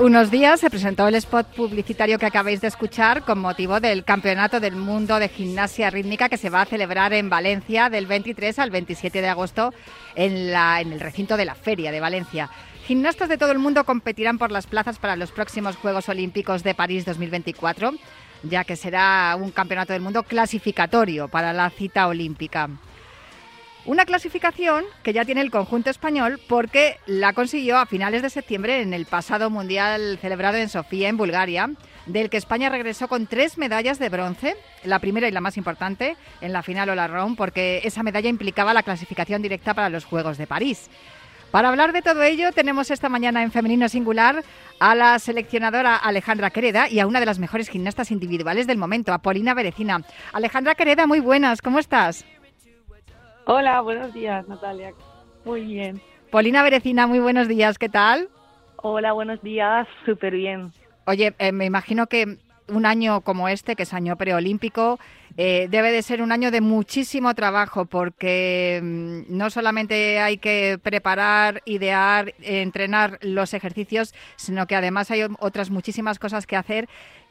Unos 0.00 0.32
días 0.32 0.58
se 0.58 0.68
presentó 0.68 1.06
el 1.06 1.14
spot 1.14 1.46
publicitario 1.54 2.18
que 2.18 2.26
acabáis 2.26 2.60
de 2.60 2.66
escuchar 2.66 3.22
con 3.22 3.38
motivo 3.38 3.78
del 3.78 4.02
Campeonato 4.02 4.58
del 4.58 4.74
Mundo 4.74 5.20
de 5.20 5.28
Gimnasia 5.28 5.90
Rítmica 5.90 6.28
que 6.28 6.38
se 6.38 6.50
va 6.50 6.62
a 6.62 6.66
celebrar 6.66 7.12
en 7.12 7.30
Valencia 7.30 7.88
del 7.88 8.06
23 8.06 8.58
al 8.58 8.70
27 8.70 9.20
de 9.20 9.28
agosto 9.28 9.72
en, 10.16 10.48
en 10.48 10.92
el 10.92 10.98
recinto 10.98 11.36
de 11.36 11.44
la 11.44 11.54
Feria 11.54 11.92
de 11.92 12.00
Valencia. 12.00 12.50
Gimnastas 12.88 13.28
de 13.28 13.38
todo 13.38 13.52
el 13.52 13.60
mundo 13.60 13.84
competirán 13.84 14.38
por 14.38 14.50
las 14.50 14.66
plazas 14.66 14.98
para 14.98 15.14
los 15.14 15.30
próximos 15.30 15.76
Juegos 15.76 16.08
Olímpicos 16.08 16.64
de 16.64 16.74
París 16.74 17.04
2024, 17.04 17.92
ya 18.42 18.64
que 18.64 18.74
será 18.74 19.36
un 19.40 19.52
campeonato 19.52 19.92
del 19.92 20.02
mundo 20.02 20.24
clasificatorio 20.24 21.28
para 21.28 21.52
la 21.52 21.70
cita 21.70 22.08
olímpica. 22.08 22.70
Una 23.86 24.04
clasificación 24.04 24.84
que 25.02 25.14
ya 25.14 25.24
tiene 25.24 25.40
el 25.40 25.50
conjunto 25.50 25.88
español 25.88 26.38
porque 26.48 26.98
la 27.06 27.32
consiguió 27.32 27.78
a 27.78 27.86
finales 27.86 28.20
de 28.20 28.28
septiembre 28.28 28.82
en 28.82 28.92
el 28.92 29.06
pasado 29.06 29.48
Mundial 29.48 30.18
celebrado 30.20 30.58
en 30.58 30.68
Sofía, 30.68 31.08
en 31.08 31.16
Bulgaria, 31.16 31.70
del 32.04 32.28
que 32.28 32.36
España 32.36 32.68
regresó 32.68 33.08
con 33.08 33.26
tres 33.26 33.56
medallas 33.56 33.98
de 33.98 34.10
bronce, 34.10 34.54
la 34.84 34.98
primera 34.98 35.28
y 35.28 35.32
la 35.32 35.40
más 35.40 35.56
importante 35.56 36.16
en 36.42 36.52
la 36.52 36.62
final 36.62 36.90
o 36.90 36.94
la 36.94 37.08
round, 37.08 37.38
porque 37.38 37.80
esa 37.82 38.02
medalla 38.02 38.28
implicaba 38.28 38.74
la 38.74 38.82
clasificación 38.82 39.40
directa 39.40 39.72
para 39.72 39.88
los 39.88 40.04
Juegos 40.04 40.36
de 40.36 40.46
París. 40.46 40.90
Para 41.50 41.70
hablar 41.70 41.92
de 41.92 42.02
todo 42.02 42.22
ello, 42.22 42.52
tenemos 42.52 42.90
esta 42.90 43.08
mañana 43.08 43.42
en 43.42 43.50
Femenino 43.50 43.88
Singular 43.88 44.44
a 44.78 44.94
la 44.94 45.18
seleccionadora 45.18 45.96
Alejandra 45.96 46.50
Quereda 46.50 46.88
y 46.88 47.00
a 47.00 47.06
una 47.06 47.18
de 47.18 47.26
las 47.26 47.38
mejores 47.38 47.70
gimnastas 47.70 48.10
individuales 48.10 48.66
del 48.66 48.78
momento, 48.78 49.12
a 49.12 49.18
Polina 49.18 49.54
Berecina. 49.54 50.02
Alejandra 50.32 50.74
Quereda, 50.74 51.06
muy 51.06 51.18
buenas, 51.18 51.62
¿cómo 51.62 51.78
estás? 51.78 52.24
Hola, 53.46 53.80
buenos 53.80 54.12
días, 54.12 54.46
Natalia. 54.48 54.92
Muy 55.44 55.64
bien. 55.64 56.00
Polina 56.30 56.62
Berecina, 56.62 57.06
muy 57.06 57.18
buenos 57.18 57.48
días, 57.48 57.78
¿qué 57.78 57.88
tal? 57.88 58.28
Hola, 58.76 59.12
buenos 59.12 59.42
días, 59.42 59.86
súper 60.06 60.34
bien. 60.34 60.72
Oye, 61.06 61.34
eh, 61.38 61.52
me 61.52 61.64
imagino 61.64 62.06
que 62.06 62.38
un 62.68 62.86
año 62.86 63.20
como 63.22 63.48
este, 63.48 63.74
que 63.74 63.82
es 63.82 63.92
año 63.92 64.16
preolímpico, 64.16 65.00
eh, 65.36 65.66
debe 65.70 65.90
de 65.90 66.02
ser 66.02 66.22
un 66.22 66.32
año 66.32 66.50
de 66.50 66.60
muchísimo 66.60 67.34
trabajo 67.34 67.84
porque 67.86 68.80
mm, 68.82 69.36
no 69.36 69.50
solamente 69.50 70.20
hay 70.20 70.38
que 70.38 70.78
preparar, 70.80 71.62
idear, 71.64 72.34
entrenar 72.40 73.18
los 73.22 73.54
ejercicios, 73.54 74.14
sino 74.36 74.66
que 74.66 74.76
además 74.76 75.10
hay 75.10 75.22
otras 75.40 75.70
muchísimas 75.70 76.18
cosas 76.18 76.46
que 76.46 76.56
hacer 76.56 76.88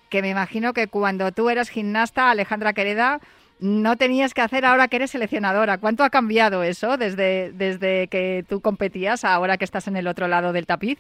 que 0.10 0.22
me 0.22 0.30
imagino 0.30 0.74
que 0.74 0.88
cuando 0.88 1.32
tú 1.32 1.50
eras 1.50 1.70
gimnasta, 1.70 2.32
Alejandra 2.32 2.74
Quereda, 2.74 3.20
no 3.60 3.98
tenías 3.98 4.34
que 4.34 4.42
hacer 4.42 4.66
ahora 4.66 4.88
que 4.88 4.98
eres 4.98 5.12
seleccionadora. 5.12 5.78
¿Cuánto 5.78 6.04
ha 6.04 6.10
cambiado 6.10 6.64
eso 6.64 6.98
desde, 6.98 7.52
desde 7.52 8.08
que 8.08 8.46
tú 8.48 8.62
competías 8.62 9.26
a 9.26 9.34
ahora 9.34 9.58
que 9.58 9.66
estás 9.66 9.88
en 9.88 9.98
el 9.98 10.08
otro 10.08 10.28
lado 10.28 10.54
del 10.54 10.66
tapiz? 10.66 11.00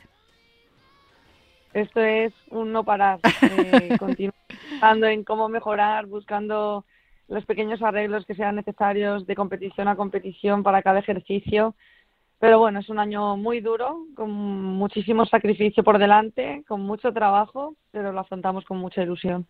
Esto 1.74 2.01
es 2.01 2.34
un 2.50 2.72
no 2.72 2.84
parar, 2.84 3.20
eh, 3.42 3.96
continuar 4.00 4.36
pensando 4.48 5.08
en 5.08 5.24
cómo 5.24 5.50
mejorar, 5.50 6.08
buscando 6.08 6.84
los 7.28 7.46
pequeños 7.46 7.82
arreglos 7.82 8.25
que 8.25 8.34
sean 8.34 8.56
necesarios 8.56 9.28
de 9.28 9.36
competición 9.36 9.88
a 9.88 9.96
competición 9.96 10.63
para 10.63 10.82
cada 10.82 11.00
ejercicio. 11.00 11.75
Pero 12.39 12.58
bueno, 12.58 12.79
es 12.79 12.88
un 12.89 13.00
año 13.00 13.36
muy 13.36 13.60
duro, 13.60 14.05
con 14.15 14.31
muchísimo 14.31 15.25
sacrificio 15.25 15.84
por 15.84 16.00
delante, 16.00 16.63
con 16.67 16.81
mucho 16.81 17.12
trabajo, 17.12 17.75
pero 17.91 18.13
lo 18.13 18.22
afrontamos 18.22 18.63
con 18.63 18.77
mucha 18.77 19.03
ilusión. 19.03 19.46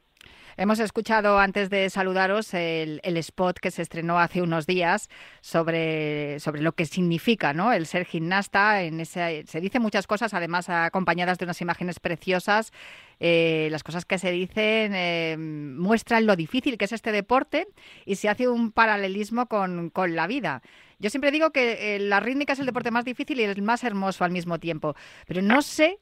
Hemos 0.58 0.80
escuchado 0.80 1.40
antes 1.40 1.70
de 1.70 1.90
saludaros 1.90 2.54
el, 2.54 3.00
spot 3.04 3.60
que 3.60 3.72
se 3.72 3.82
estrenó 3.82 4.20
hace 4.20 4.42
unos 4.42 4.68
días 4.68 5.08
sobre, 5.40 6.40
sobre 6.40 6.62
lo 6.62 6.74
que 6.74 6.86
significa 6.86 7.54
¿no? 7.54 7.72
el 7.72 7.86
ser 7.86 8.04
gimnasta. 8.04 8.82
En 8.82 9.00
ese, 9.00 9.46
se 9.46 9.62
dicen 9.62 9.82
muchas 9.82 10.06
cosas, 10.06 10.34
además 10.34 10.68
acompañadas 10.70 11.38
de 11.38 11.46
unas 11.46 11.62
imágenes 11.62 12.02
preciosas. 12.02 12.74
Eh, 13.20 13.68
las 13.72 13.84
cosas 13.84 14.06
que 14.06 14.18
se 14.18 14.32
dicen 14.32 14.94
eh, 14.96 15.36
muestran 15.38 16.26
lo 16.26 16.36
difícil 16.36 16.78
que 16.78 16.86
es 16.86 16.94
este 16.94 17.12
deporte 17.12 17.68
y 18.06 18.16
se 18.16 18.30
hace 18.30 18.48
un 18.48 18.72
paralelismo 18.72 19.48
con, 19.48 19.90
con 19.90 20.16
la 20.16 20.28
vida. 20.28 20.62
Yo 21.00 21.10
siempre 21.10 21.32
digo 21.32 21.52
que 21.52 21.96
eh, 21.96 22.00
la 22.00 22.20
rítmica 22.20 22.54
es 22.54 22.60
el 22.60 22.66
deporte 22.66 22.92
más 22.92 23.06
difícil 23.06 23.40
y 23.40 23.44
el 23.44 23.62
más 23.62 23.84
hermoso 23.84 24.24
al 24.24 24.32
mismo 24.32 24.60
tiempo, 24.60 24.96
pero 25.28 25.42
no 25.42 25.62
sé 25.62 26.00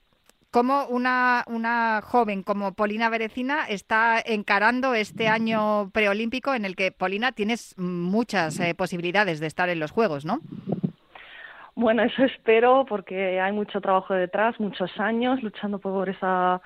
cómo 0.52 0.88
una, 0.88 1.44
una 1.48 2.02
joven 2.04 2.42
como 2.42 2.74
Polina 2.74 3.10
Berecina 3.10 3.66
está 3.68 4.20
encarando 4.26 4.96
este 4.96 5.28
año 5.28 5.92
preolímpico 5.92 6.54
en 6.54 6.66
el 6.66 6.76
que, 6.76 6.92
Polina, 6.92 7.32
tienes 7.32 7.78
muchas 7.78 8.60
eh, 8.60 8.74
posibilidades 8.74 9.40
de 9.40 9.48
estar 9.48 9.70
en 9.70 9.80
los 9.80 9.92
Juegos, 9.92 10.26
¿no? 10.26 10.40
Bueno, 11.76 12.02
eso 12.02 12.24
espero 12.24 12.86
porque 12.90 13.40
hay 13.40 13.52
mucho 13.52 13.82
trabajo 13.82 14.16
detrás, 14.16 14.60
muchos 14.60 14.90
años 15.00 15.44
luchando 15.44 15.78
por 15.78 16.10
esa 16.10 16.60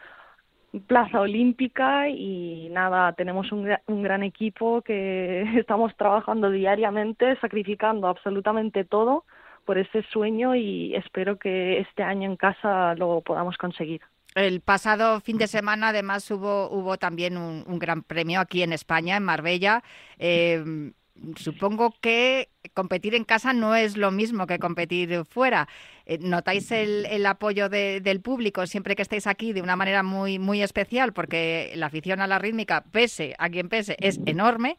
plaza 0.80 1.20
olímpica 1.20 2.08
y 2.10 2.70
nada, 2.72 3.14
tenemos 3.14 3.52
un, 3.52 3.70
un 3.88 4.04
gran 4.04 4.24
equipo 4.24 4.82
que 4.82 5.42
estamos 5.60 5.96
trabajando 5.98 6.50
diariamente, 6.50 7.38
sacrificando 7.40 8.08
absolutamente 8.08 8.84
todo 8.84 9.26
por 9.66 9.78
ese 9.78 10.04
sueño 10.12 10.56
y 10.56 10.96
espero 10.96 11.38
que 11.38 11.80
este 11.80 12.04
año 12.04 12.30
en 12.30 12.36
casa 12.36 12.96
lo 12.96 13.22
podamos 13.22 13.58
conseguir. 13.58 14.02
El 14.34 14.62
pasado 14.62 15.20
fin 15.20 15.38
de 15.38 15.48
semana, 15.48 15.90
además, 15.90 16.30
hubo, 16.32 16.70
hubo 16.70 16.98
también 16.98 17.38
un, 17.38 17.80
gran 17.80 18.02
premio 18.02 18.40
aquí 18.40 18.64
en 18.64 18.72
España, 18.72 19.18
en 19.18 19.24
Marbella. 19.24 19.84
Eh, 20.20 20.94
supongo 21.36 21.94
que 22.02 22.50
competir 22.74 23.16
en 23.16 23.24
casa 23.24 23.54
no 23.54 23.76
es 23.76 23.98
lo 23.98 24.12
mismo 24.12 24.48
que 24.48 24.60
competir 24.60 25.26
fuera. 25.26 25.68
Eh, 26.06 26.18
¿Notáis 26.20 26.72
el, 26.72 27.26
apoyo 27.26 27.70
del 27.70 28.22
público 28.22 28.66
siempre 28.66 28.96
que 28.96 29.02
estéis 29.02 29.28
aquí 29.28 29.54
de 29.54 29.62
una 29.62 29.76
manera 29.76 30.04
muy, 30.04 30.40
muy 30.40 30.62
especial? 30.62 31.14
Porque 31.14 31.74
la 31.76 31.88
afición 31.88 32.22
a 32.22 32.28
la 32.28 32.40
rítmica, 32.40 32.84
pese 32.92 33.36
a 33.38 33.50
quien 33.50 33.70
pese, 33.70 33.98
es 34.00 34.20
enorme. 34.26 34.78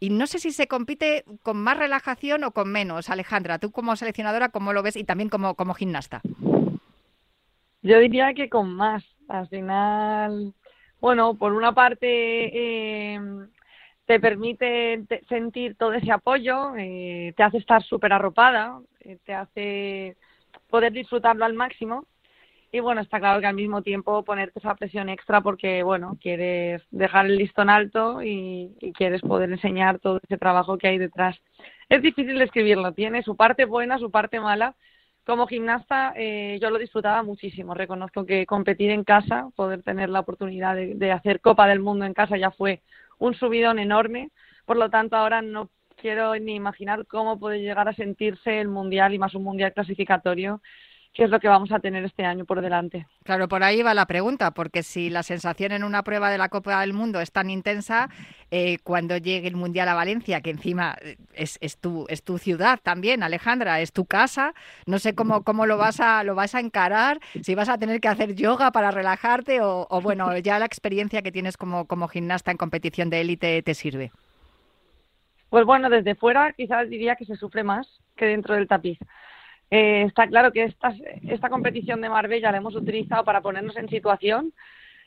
Y 0.00 0.10
no 0.10 0.26
sé 0.26 0.38
si 0.38 0.50
se 0.50 0.66
compite 0.66 1.24
con 1.42 1.58
más 1.58 1.78
relajación 1.78 2.44
o 2.44 2.50
con 2.50 2.70
menos. 2.70 3.10
Alejandra, 3.10 3.58
tú 3.58 3.70
como 3.70 3.96
seleccionadora, 3.96 4.48
¿cómo 4.48 4.72
lo 4.72 4.82
ves? 4.82 4.96
Y 4.96 5.04
también 5.04 5.28
como, 5.28 5.54
como 5.54 5.74
gimnasta. 5.74 6.22
Yo 7.82 7.98
diría 7.98 8.34
que 8.34 8.48
con 8.48 8.74
más. 8.74 9.04
Al 9.28 9.48
final, 9.48 10.54
bueno, 11.00 11.34
por 11.34 11.52
una 11.52 11.72
parte... 11.72 13.14
Eh, 13.14 13.20
te 14.06 14.20
permite 14.20 15.04
sentir 15.28 15.76
todo 15.76 15.94
ese 15.94 16.12
apoyo, 16.12 16.76
eh, 16.76 17.32
te 17.36 17.42
hace 17.42 17.58
estar 17.58 17.82
súper 17.82 18.12
arropada, 18.12 18.80
eh, 19.00 19.18
te 19.24 19.34
hace 19.34 20.16
poder 20.68 20.92
disfrutarlo 20.92 21.44
al 21.44 21.54
máximo. 21.54 22.06
Y 22.70 22.80
bueno, 22.80 23.00
está 23.00 23.20
claro 23.20 23.40
que 23.40 23.46
al 23.46 23.54
mismo 23.54 23.82
tiempo 23.82 24.24
ponerte 24.24 24.58
esa 24.58 24.74
presión 24.74 25.08
extra 25.08 25.40
porque, 25.40 25.84
bueno, 25.84 26.18
quieres 26.20 26.82
dejar 26.90 27.26
el 27.26 27.36
listón 27.36 27.70
alto 27.70 28.20
y, 28.22 28.74
quieres 28.94 29.22
poder 29.22 29.50
enseñar 29.52 30.00
todo 30.00 30.20
ese 30.22 30.38
trabajo 30.38 30.76
que 30.76 30.88
hay 30.88 30.98
detrás. 30.98 31.36
Es 31.88 32.02
difícil 32.02 32.38
describirlo, 32.38 32.92
tiene 32.92 33.22
su 33.22 33.36
parte 33.36 33.64
buena, 33.64 33.98
su 33.98 34.10
parte 34.10 34.40
mala. 34.40 34.74
Como 35.24 35.46
gimnasta 35.46 36.12
eh, 36.16 36.58
yo 36.60 36.68
lo 36.70 36.78
disfrutaba 36.78 37.22
muchísimo. 37.22 37.74
Reconozco 37.74 38.26
que 38.26 38.44
competir 38.44 38.90
en 38.90 39.04
casa, 39.04 39.48
poder 39.54 39.82
tener 39.82 40.08
la 40.10 40.20
oportunidad 40.20 40.74
de 40.74 41.12
hacer 41.12 41.40
Copa 41.40 41.66
del 41.68 41.80
Mundo 41.80 42.04
en 42.04 42.12
casa 42.12 42.36
ya 42.36 42.50
fue 42.50 42.82
un 43.24 43.34
subidón 43.34 43.78
enorme. 43.78 44.30
Por 44.66 44.76
lo 44.76 44.90
tanto, 44.90 45.16
ahora 45.16 45.42
no 45.42 45.70
quiero 45.96 46.34
ni 46.36 46.54
imaginar 46.54 47.06
cómo 47.06 47.38
puede 47.38 47.60
llegar 47.60 47.88
a 47.88 47.94
sentirse 47.94 48.60
el 48.60 48.68
Mundial 48.68 49.14
y 49.14 49.18
más 49.18 49.34
un 49.34 49.44
Mundial 49.44 49.72
clasificatorio 49.72 50.60
que 51.14 51.22
es 51.22 51.30
lo 51.30 51.38
que 51.38 51.46
vamos 51.46 51.70
a 51.70 51.78
tener 51.78 52.04
este 52.04 52.24
año 52.24 52.44
por 52.44 52.60
delante. 52.60 53.06
Claro, 53.22 53.46
por 53.46 53.62
ahí 53.62 53.82
va 53.82 53.94
la 53.94 54.06
pregunta, 54.06 54.50
porque 54.50 54.82
si 54.82 55.10
la 55.10 55.22
sensación 55.22 55.70
en 55.70 55.84
una 55.84 56.02
prueba 56.02 56.28
de 56.28 56.38
la 56.38 56.48
Copa 56.48 56.80
del 56.80 56.92
Mundo 56.92 57.20
es 57.20 57.30
tan 57.30 57.50
intensa, 57.50 58.08
eh, 58.50 58.78
cuando 58.82 59.16
llegue 59.16 59.46
el 59.46 59.54
Mundial 59.54 59.88
a 59.88 59.94
Valencia, 59.94 60.40
que 60.40 60.50
encima 60.50 60.96
eh, 61.00 61.16
es, 61.32 61.56
es, 61.60 61.78
tu, 61.78 62.04
es 62.08 62.24
tu 62.24 62.38
ciudad 62.38 62.80
también, 62.82 63.22
Alejandra, 63.22 63.80
es 63.80 63.92
tu 63.92 64.06
casa, 64.06 64.54
no 64.86 64.98
sé 64.98 65.14
cómo, 65.14 65.44
cómo 65.44 65.66
lo, 65.66 65.78
vas 65.78 66.00
a, 66.00 66.24
lo 66.24 66.34
vas 66.34 66.56
a 66.56 66.60
encarar, 66.60 67.20
si 67.42 67.54
vas 67.54 67.68
a 67.68 67.78
tener 67.78 68.00
que 68.00 68.08
hacer 68.08 68.34
yoga 68.34 68.72
para 68.72 68.90
relajarte 68.90 69.60
o, 69.60 69.86
o 69.88 70.00
bueno, 70.00 70.36
ya 70.38 70.58
la 70.58 70.66
experiencia 70.66 71.22
que 71.22 71.30
tienes 71.30 71.56
como, 71.56 71.86
como 71.86 72.08
gimnasta 72.08 72.50
en 72.50 72.56
competición 72.56 73.08
de 73.08 73.20
élite 73.20 73.62
te 73.62 73.74
sirve. 73.74 74.10
Pues 75.48 75.64
bueno, 75.64 75.88
desde 75.88 76.16
fuera 76.16 76.52
quizás 76.54 76.90
diría 76.90 77.14
que 77.14 77.24
se 77.24 77.36
sufre 77.36 77.62
más 77.62 77.86
que 78.16 78.26
dentro 78.26 78.56
del 78.56 78.66
tapiz. 78.66 78.98
Eh, 79.70 80.02
está 80.02 80.26
claro 80.28 80.52
que 80.52 80.64
esta, 80.64 80.94
esta 81.28 81.48
competición 81.48 82.00
de 82.00 82.08
Marbella 82.08 82.52
la 82.52 82.58
hemos 82.58 82.76
utilizado 82.76 83.24
para 83.24 83.40
ponernos 83.40 83.76
en 83.76 83.88
situación 83.88 84.52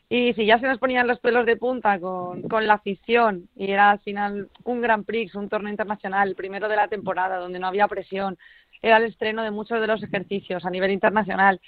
y 0.10 0.34
si 0.34 0.46
ya 0.46 0.58
se 0.60 0.68
nos 0.68 0.80
ponían 0.80 1.08
los 1.08 1.20
pelos 1.20 1.46
de 1.46 1.58
punta 1.58 2.00
con, 2.00 2.42
con 2.44 2.66
la 2.66 2.76
afición 2.76 3.50
y 3.56 3.72
era 3.72 3.92
al 3.92 4.00
final 4.00 4.50
un 4.64 4.82
Grand 4.82 5.06
Prix, 5.06 5.36
un 5.36 5.50
torneo 5.50 5.70
internacional, 5.70 6.30
el 6.30 6.36
primero 6.36 6.70
de 6.70 6.78
la 6.78 6.88
temporada, 6.88 7.38
donde 7.38 7.60
no 7.60 7.68
había 7.68 7.88
presión, 7.88 8.38
era 8.82 8.98
el 8.98 9.06
estreno 9.06 9.44
de 9.44 9.52
muchos 9.52 9.82
de 9.82 9.88
los 9.88 10.02
ejercicios 10.04 10.66
a 10.66 10.70
nivel 10.70 10.92
internacional. 10.92 11.60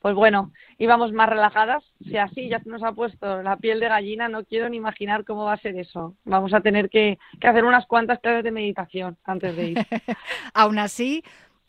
Pues 0.00 0.14
bueno, 0.14 0.52
íbamos 0.78 1.12
más 1.12 1.28
relajadas. 1.28 1.82
Si 2.00 2.16
así 2.16 2.48
ya 2.48 2.60
se 2.60 2.68
nos 2.68 2.82
ha 2.82 2.92
puesto 2.92 3.42
la 3.42 3.56
piel 3.56 3.80
de 3.80 3.88
gallina, 3.88 4.28
no 4.28 4.44
quiero 4.44 4.68
ni 4.68 4.76
imaginar 4.76 5.24
cómo 5.24 5.44
va 5.44 5.54
a 5.54 5.60
ser 5.60 5.76
eso. 5.76 6.14
Vamos 6.24 6.54
a 6.54 6.60
tener 6.60 6.88
que, 6.88 7.18
que 7.40 7.48
hacer 7.48 7.64
unas 7.64 7.86
cuantas 7.86 8.20
clases 8.20 8.44
de 8.44 8.52
meditación 8.52 9.16
antes 9.24 9.56
de 9.56 9.66
ir. 9.70 9.78
Aún 10.54 10.78
así, 10.78 11.22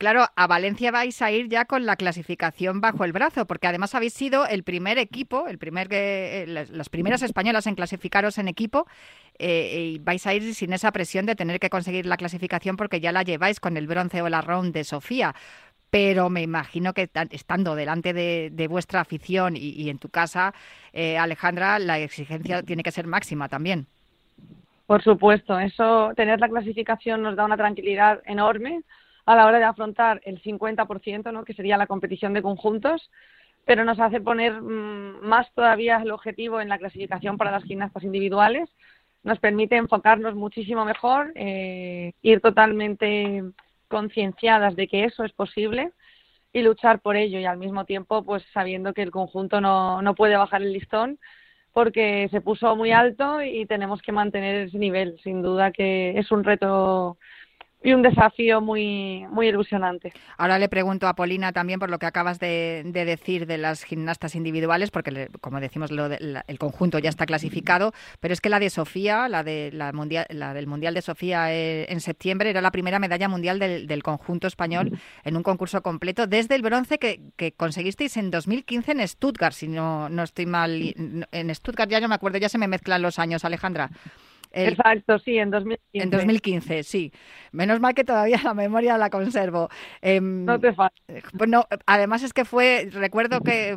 Claro, 0.04 0.26
a 0.36 0.46
Valencia 0.46 0.90
vais 0.90 1.22
a 1.22 1.30
ir 1.30 1.48
ya 1.48 1.64
con 1.64 1.86
la 1.86 1.96
clasificación 1.96 2.82
bajo 2.82 3.06
el 3.06 3.12
brazo, 3.12 3.46
porque 3.46 3.68
además 3.68 3.94
habéis 3.94 4.12
sido 4.12 4.46
el 4.46 4.62
primer 4.62 4.98
equipo, 4.98 5.46
el 5.48 5.56
primer 5.56 5.88
eh, 5.92 6.44
las 6.46 6.90
primeras 6.90 7.22
españolas 7.22 7.66
en 7.66 7.74
clasificaros 7.74 8.36
en 8.36 8.48
equipo, 8.48 8.86
eh, 9.38 9.94
y 9.94 9.98
vais 10.00 10.26
a 10.26 10.34
ir 10.34 10.54
sin 10.54 10.74
esa 10.74 10.92
presión 10.92 11.24
de 11.24 11.34
tener 11.34 11.58
que 11.58 11.70
conseguir 11.70 12.04
la 12.04 12.18
clasificación 12.18 12.76
porque 12.76 13.00
ya 13.00 13.12
la 13.12 13.22
lleváis 13.22 13.60
con 13.60 13.78
el 13.78 13.86
bronce 13.86 14.20
o 14.20 14.28
la 14.28 14.42
round 14.42 14.74
de 14.74 14.84
Sofía. 14.84 15.34
Pero 15.88 16.28
me 16.28 16.42
imagino 16.42 16.92
que 16.92 17.08
estando 17.30 17.74
delante 17.74 18.12
de, 18.12 18.66
vuestra 18.68 19.00
afición 19.00 19.56
y, 19.56 19.88
en 19.88 19.96
tu 19.96 20.10
casa, 20.10 20.52
eh, 20.92 21.16
Alejandra, 21.16 21.78
la 21.78 21.98
exigencia 21.98 22.62
tiene 22.62 22.82
que 22.82 22.90
ser 22.90 23.06
máxima 23.06 23.48
también. 23.48 23.86
Por 24.86 25.02
supuesto, 25.02 25.58
eso, 25.58 26.12
tener 26.14 26.40
la 26.40 26.50
clasificación 26.50 27.22
nos 27.22 27.36
da 27.36 27.46
una 27.46 27.56
tranquilidad 27.56 28.20
enorme 28.26 28.82
a 29.26 29.36
la 29.36 29.46
hora 29.46 29.58
de 29.58 29.64
afrontar 29.64 30.20
el 30.24 30.42
50%, 30.42 31.32
¿no? 31.32 31.44
que 31.44 31.54
sería 31.54 31.76
la 31.76 31.86
competición 31.86 32.34
de 32.34 32.42
conjuntos, 32.42 33.10
pero 33.64 33.84
nos 33.84 33.98
hace 33.98 34.20
poner 34.20 34.60
mm, 34.60 35.20
más 35.22 35.50
todavía 35.54 35.96
el 35.96 36.10
objetivo 36.10 36.60
en 36.60 36.68
la 36.68 36.78
clasificación 36.78 37.38
para 37.38 37.50
las 37.50 37.64
gimnastas 37.64 38.02
individuales, 38.02 38.68
nos 39.22 39.38
permite 39.38 39.76
enfocarnos 39.76 40.34
muchísimo 40.34 40.84
mejor, 40.84 41.32
eh, 41.34 42.12
ir 42.20 42.40
totalmente 42.40 43.42
concienciadas 43.88 44.76
de 44.76 44.86
que 44.86 45.04
eso 45.04 45.24
es 45.24 45.32
posible 45.32 45.92
y 46.52 46.62
luchar 46.62 47.00
por 47.00 47.16
ello 47.16 47.38
y 47.38 47.46
al 47.46 47.56
mismo 47.56 47.84
tiempo 47.86 48.22
pues 48.22 48.44
sabiendo 48.52 48.92
que 48.92 49.02
el 49.02 49.10
conjunto 49.10 49.60
no, 49.60 50.02
no 50.02 50.14
puede 50.14 50.36
bajar 50.36 50.62
el 50.62 50.72
listón 50.72 51.18
porque 51.72 52.28
se 52.30 52.40
puso 52.40 52.76
muy 52.76 52.92
alto 52.92 53.42
y 53.42 53.66
tenemos 53.66 54.00
que 54.00 54.12
mantener 54.12 54.68
ese 54.68 54.78
nivel. 54.78 55.18
Sin 55.24 55.42
duda 55.42 55.72
que 55.72 56.16
es 56.16 56.30
un 56.30 56.44
reto 56.44 57.18
y 57.84 57.92
un 57.92 58.00
desafío 58.00 58.62
muy, 58.62 59.26
muy 59.30 59.48
ilusionante. 59.48 60.12
Ahora 60.38 60.58
le 60.58 60.70
pregunto 60.70 61.06
a 61.06 61.14
Polina 61.14 61.52
también 61.52 61.78
por 61.78 61.90
lo 61.90 61.98
que 61.98 62.06
acabas 62.06 62.40
de, 62.40 62.82
decir 62.86 63.46
de 63.46 63.58
las 63.58 63.84
gimnastas 63.84 64.34
individuales, 64.34 64.90
porque 64.90 65.28
como 65.42 65.60
decimos 65.60 65.92
lo 65.92 66.06
el 66.06 66.58
conjunto 66.58 66.98
ya 66.98 67.10
está 67.10 67.26
clasificado, 67.26 67.92
pero 68.20 68.32
es 68.32 68.40
que 68.40 68.48
la 68.48 68.58
de 68.58 68.70
Sofía, 68.70 69.28
la 69.28 69.44
de 69.44 69.70
la 69.70 69.92
mundial, 69.92 70.26
la 70.30 70.54
del 70.54 70.66
mundial 70.66 70.94
de 70.94 71.02
Sofía 71.02 71.52
eh, 71.52 71.84
en 71.90 72.00
septiembre 72.00 72.48
era 72.48 72.62
la 72.62 72.70
primera 72.70 72.98
medalla 72.98 73.28
mundial 73.28 73.58
del, 73.58 74.02
conjunto 74.02 74.46
español 74.46 74.98
en 75.22 75.36
un 75.36 75.42
concurso 75.42 75.82
completo 75.82 76.26
desde 76.26 76.54
el 76.54 76.62
bronce 76.62 76.98
que, 76.98 77.20
que, 77.36 77.52
conseguisteis 77.52 78.16
en 78.16 78.30
2015 78.30 78.92
en 78.92 79.08
Stuttgart, 79.08 79.54
si 79.54 79.68
no 79.68 80.08
no 80.08 80.22
estoy 80.22 80.46
mal, 80.46 80.94
en 81.30 81.54
Stuttgart 81.54 81.90
ya 81.90 82.00
no 82.00 82.08
me 82.08 82.14
acuerdo, 82.14 82.38
ya 82.38 82.48
se 82.48 82.58
me 82.58 82.66
mezclan 82.66 83.02
los 83.02 83.18
años, 83.18 83.44
Alejandra. 83.44 83.90
Exacto, 84.54 85.18
sí, 85.18 85.38
en 85.38 85.50
2015. 85.50 86.04
En 86.04 86.10
2015, 86.10 86.82
sí. 86.82 87.12
Menos 87.52 87.80
mal 87.80 87.94
que 87.94 88.04
todavía 88.04 88.40
la 88.42 88.54
memoria 88.54 88.96
la 88.98 89.10
conservo. 89.10 89.68
Em, 90.00 90.44
no 90.44 90.58
te 90.58 90.72
falta. 90.72 90.94
Bueno, 91.32 91.66
además 91.86 92.22
es 92.22 92.32
que 92.32 92.44
fue, 92.44 92.88
recuerdo 92.92 93.40
que, 93.40 93.76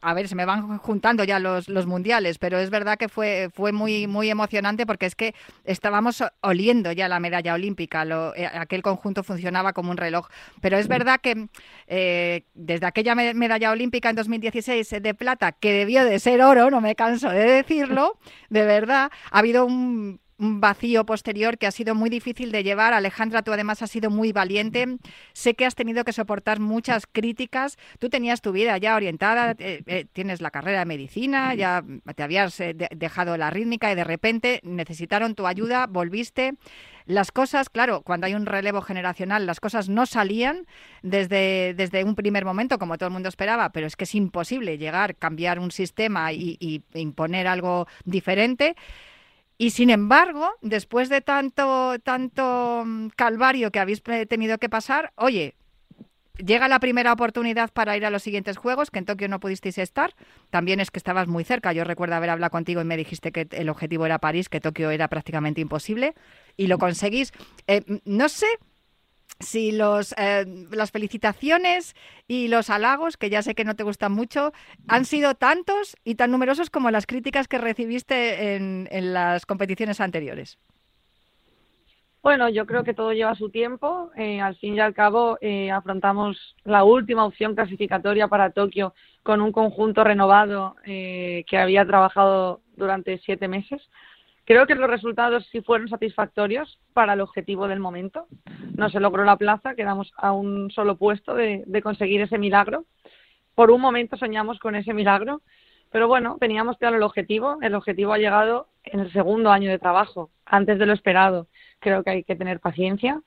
a 0.00 0.14
ver, 0.14 0.28
se 0.28 0.34
me 0.34 0.44
van 0.44 0.78
juntando 0.78 1.24
ya 1.24 1.38
los, 1.38 1.68
los 1.68 1.86
mundiales, 1.86 2.38
pero 2.38 2.58
es 2.58 2.70
verdad 2.70 2.98
que 2.98 3.08
fue, 3.08 3.50
fue 3.52 3.72
muy, 3.72 4.06
muy 4.06 4.30
emocionante 4.30 4.86
porque 4.86 5.06
es 5.06 5.14
que 5.14 5.34
estábamos 5.64 6.22
oliendo 6.42 6.92
ya 6.92 7.08
la 7.08 7.20
medalla 7.20 7.54
olímpica, 7.54 8.04
lo, 8.04 8.34
eh, 8.34 8.46
aquel 8.46 8.82
conjunto 8.82 9.22
funcionaba 9.22 9.72
como 9.72 9.90
un 9.90 9.96
reloj. 9.96 10.28
Pero 10.60 10.78
es 10.78 10.88
verdad 10.88 11.20
que 11.20 11.48
eh, 11.86 12.44
desde 12.54 12.86
aquella 12.86 13.14
medalla 13.14 13.70
olímpica 13.70 14.10
en 14.10 14.16
2016 14.16 14.96
de 15.02 15.14
plata, 15.14 15.52
que 15.52 15.72
debió 15.72 16.04
de 16.04 16.18
ser 16.18 16.42
oro, 16.42 16.70
no 16.70 16.80
me 16.80 16.94
canso 16.94 17.30
de 17.30 17.44
decirlo, 17.44 18.18
de 18.48 18.64
verdad, 18.64 19.10
ha 19.30 19.38
habido 19.38 19.64
un 19.66 20.09
un 20.40 20.60
vacío 20.60 21.04
posterior 21.04 21.58
que 21.58 21.66
ha 21.66 21.70
sido 21.70 21.94
muy 21.94 22.10
difícil 22.10 22.50
de 22.50 22.64
llevar. 22.64 22.94
Alejandra, 22.94 23.42
tú 23.42 23.52
además 23.52 23.82
has 23.82 23.90
sido 23.90 24.10
muy 24.10 24.32
valiente. 24.32 24.86
Sé 25.34 25.54
que 25.54 25.66
has 25.66 25.74
tenido 25.74 26.02
que 26.02 26.12
soportar 26.12 26.60
muchas 26.60 27.06
críticas. 27.06 27.76
Tú 27.98 28.08
tenías 28.08 28.40
tu 28.40 28.50
vida 28.52 28.76
ya 28.78 28.96
orientada, 28.96 29.54
eh, 29.58 29.82
eh, 29.86 30.06
tienes 30.12 30.40
la 30.40 30.50
carrera 30.50 30.80
de 30.80 30.86
medicina, 30.86 31.54
ya 31.54 31.84
te 32.16 32.22
habías 32.22 32.58
eh, 32.60 32.74
dejado 32.74 33.36
la 33.36 33.50
rítmica 33.50 33.92
y 33.92 33.94
de 33.94 34.04
repente 34.04 34.60
necesitaron 34.62 35.34
tu 35.34 35.46
ayuda, 35.46 35.86
volviste. 35.86 36.54
Las 37.04 37.32
cosas, 37.32 37.68
claro, 37.68 38.02
cuando 38.02 38.26
hay 38.26 38.34
un 38.34 38.46
relevo 38.46 38.82
generacional, 38.82 39.44
las 39.44 39.60
cosas 39.60 39.88
no 39.88 40.06
salían 40.06 40.66
desde, 41.02 41.74
desde 41.74 42.04
un 42.04 42.14
primer 42.14 42.44
momento, 42.44 42.78
como 42.78 42.96
todo 42.98 43.08
el 43.08 43.12
mundo 43.12 43.28
esperaba, 43.28 43.70
pero 43.70 43.86
es 43.86 43.96
que 43.96 44.04
es 44.04 44.14
imposible 44.14 44.78
llegar, 44.78 45.16
cambiar 45.16 45.58
un 45.58 45.70
sistema 45.70 46.32
y, 46.32 46.56
y 46.60 46.82
imponer 46.94 47.46
algo 47.46 47.88
diferente. 48.04 48.76
Y 49.60 49.72
sin 49.72 49.90
embargo, 49.90 50.54
después 50.62 51.10
de 51.10 51.20
tanto, 51.20 51.98
tanto 51.98 52.82
mm, 52.86 53.08
calvario 53.08 53.70
que 53.70 53.78
habéis 53.78 54.02
tenido 54.02 54.56
que 54.56 54.70
pasar, 54.70 55.12
oye, 55.16 55.54
llega 56.38 56.66
la 56.66 56.80
primera 56.80 57.12
oportunidad 57.12 57.70
para 57.70 57.94
ir 57.94 58.06
a 58.06 58.10
los 58.10 58.22
siguientes 58.22 58.56
juegos, 58.56 58.90
que 58.90 59.00
en 59.00 59.04
Tokio 59.04 59.28
no 59.28 59.38
pudisteis 59.38 59.76
estar. 59.76 60.14
También 60.48 60.80
es 60.80 60.90
que 60.90 60.98
estabas 60.98 61.28
muy 61.28 61.44
cerca. 61.44 61.74
Yo 61.74 61.84
recuerdo 61.84 62.14
haber 62.14 62.30
hablado 62.30 62.50
contigo 62.50 62.80
y 62.80 62.86
me 62.86 62.96
dijiste 62.96 63.32
que 63.32 63.48
el 63.50 63.68
objetivo 63.68 64.06
era 64.06 64.18
París, 64.18 64.48
que 64.48 64.62
Tokio 64.62 64.90
era 64.90 65.08
prácticamente 65.08 65.60
imposible. 65.60 66.14
Y 66.56 66.68
lo 66.68 66.78
conseguís. 66.78 67.32
Eh, 67.66 67.82
no 68.06 68.30
sé 68.30 68.46
si 69.40 69.72
los, 69.72 70.14
eh, 70.18 70.44
las 70.70 70.90
felicitaciones 70.90 71.94
y 72.28 72.48
los 72.48 72.70
halagos, 72.70 73.16
que 73.16 73.30
ya 73.30 73.42
sé 73.42 73.54
que 73.54 73.64
no 73.64 73.74
te 73.74 73.82
gustan 73.82 74.12
mucho, 74.12 74.52
han 74.86 75.04
sido 75.06 75.34
tantos 75.34 75.96
y 76.04 76.14
tan 76.14 76.30
numerosos 76.30 76.70
como 76.70 76.90
las 76.90 77.06
críticas 77.06 77.48
que 77.48 77.58
recibiste 77.58 78.54
en, 78.54 78.88
las 79.12 79.46
competiciones 79.46 80.00
anteriores. 80.00 80.58
Bueno, 82.22 82.50
yo 82.50 82.66
creo 82.66 82.84
que 82.84 82.92
todo 82.92 83.14
lleva 83.14 83.34
su 83.34 83.48
tiempo. 83.48 84.10
Eh, 84.14 84.42
al 84.42 84.54
fin 84.56 84.74
y 84.74 84.80
al 84.80 84.92
cabo, 84.92 85.38
eh, 85.40 85.70
afrontamos 85.70 86.54
la 86.64 86.84
última 86.84 87.24
opción 87.24 87.54
clasificatoria 87.54 88.28
para 88.28 88.50
Tokio 88.50 88.94
con 89.22 89.40
un 89.40 89.52
conjunto 89.52 90.04
renovado 90.04 90.76
que 90.84 91.58
había 91.58 91.86
trabajado 91.86 92.60
durante 92.76 93.18
siete 93.18 93.48
meses. 93.48 93.80
Creo 94.50 94.66
que 94.66 94.74
los 94.74 94.90
resultados 94.90 95.46
sí 95.52 95.60
fueron 95.60 95.86
satisfactorios 95.86 96.80
para 96.92 97.12
el 97.12 97.20
objetivo 97.20 97.68
del 97.68 97.78
momento. 97.78 98.26
No 98.76 98.90
se 98.90 98.98
logró 98.98 99.22
la 99.22 99.36
plaza, 99.36 99.76
quedamos 99.76 100.12
a 100.16 100.32
un 100.32 100.72
solo 100.72 100.96
puesto 100.96 101.36
de, 101.36 101.64
conseguir 101.84 102.20
ese 102.22 102.36
milagro. 102.36 102.84
Por 103.54 103.70
un 103.70 103.80
momento 103.80 104.16
soñamos 104.16 104.58
con 104.58 104.74
ese 104.74 104.92
milagro, 104.92 105.40
pero 105.92 106.08
bueno, 106.08 106.36
teníamos 106.40 106.78
claro 106.78 106.96
el 106.96 107.04
objetivo. 107.04 107.58
El 107.62 107.76
objetivo 107.76 108.12
ha 108.12 108.18
llegado 108.18 108.66
en 108.82 108.98
el 108.98 109.12
segundo 109.12 109.52
año 109.52 109.70
de 109.70 109.78
trabajo, 109.78 110.30
antes 110.44 110.80
de 110.80 110.86
lo 110.86 110.94
esperado. 110.94 111.46
Creo 111.78 112.02
que 112.02 112.10
hay 112.10 112.24
que 112.24 112.34
tener 112.34 112.58
paciencia, 112.58 113.22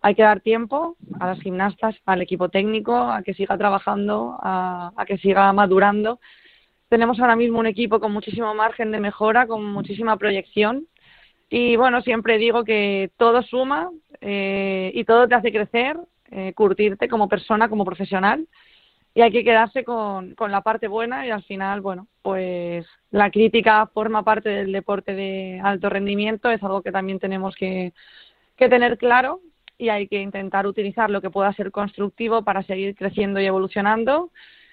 hay 0.00 0.14
que 0.14 0.22
dar 0.22 0.40
tiempo 0.40 0.96
a 1.20 1.26
las 1.26 1.40
gimnastas, 1.42 1.96
al 2.06 2.22
equipo 2.22 2.48
técnico, 2.48 2.96
a 2.96 3.22
que 3.22 3.34
siga 3.34 3.58
trabajando, 3.58 4.38
a 4.40 5.04
que 5.06 5.18
siga 5.18 5.52
madurando 5.52 6.18
tenemos 6.92 7.18
ahora 7.20 7.36
mismo 7.36 7.58
un 7.58 7.64
equipo 7.64 8.00
con 8.00 8.12
muchísimo 8.12 8.54
margen 8.54 8.90
de 8.90 9.00
mejora, 9.00 9.46
con 9.46 9.64
muchísima 9.64 10.18
proyección. 10.18 10.86
Y 11.48 11.74
bueno, 11.76 12.02
siempre 12.02 12.36
digo 12.36 12.64
que 12.64 13.10
todo 13.16 13.42
suma 13.42 13.90
eh, 14.20 14.90
y 14.92 15.02
todo 15.04 15.26
te 15.26 15.34
hace 15.34 15.50
crecer, 15.50 15.96
eh, 16.30 16.52
curtirte 16.52 17.08
como 17.08 17.30
persona, 17.30 17.70
como 17.70 17.86
profesional. 17.86 18.46
Y 19.14 19.22
hay 19.22 19.32
que 19.32 19.42
quedarse 19.42 19.84
con, 19.84 20.34
con 20.34 20.52
la 20.52 20.60
parte 20.60 20.86
buena 20.86 21.26
y 21.26 21.30
al 21.30 21.42
final, 21.44 21.80
bueno, 21.80 22.08
pues 22.20 22.84
la 23.10 23.30
crítica 23.30 23.86
forma 23.86 24.22
parte 24.22 24.50
del 24.50 24.70
deporte 24.70 25.14
de 25.14 25.62
alto 25.64 25.88
rendimiento, 25.88 26.50
es 26.50 26.62
algo 26.62 26.82
que 26.82 26.92
también 26.92 27.18
tenemos 27.18 27.54
que, 27.54 27.94
que 28.54 28.68
tener 28.68 28.98
claro 28.98 29.40
y 29.78 29.88
hay 29.88 30.08
que 30.08 30.20
intentar 30.20 30.66
utilizar 30.66 31.08
lo 31.08 31.22
que 31.22 31.30
pueda 31.30 31.54
ser 31.54 31.70
constructivo 31.70 32.42
para 32.42 32.62
seguir 32.64 32.94
creciendo 32.94 33.40
y 33.40 33.46
evolucionando 33.46 34.30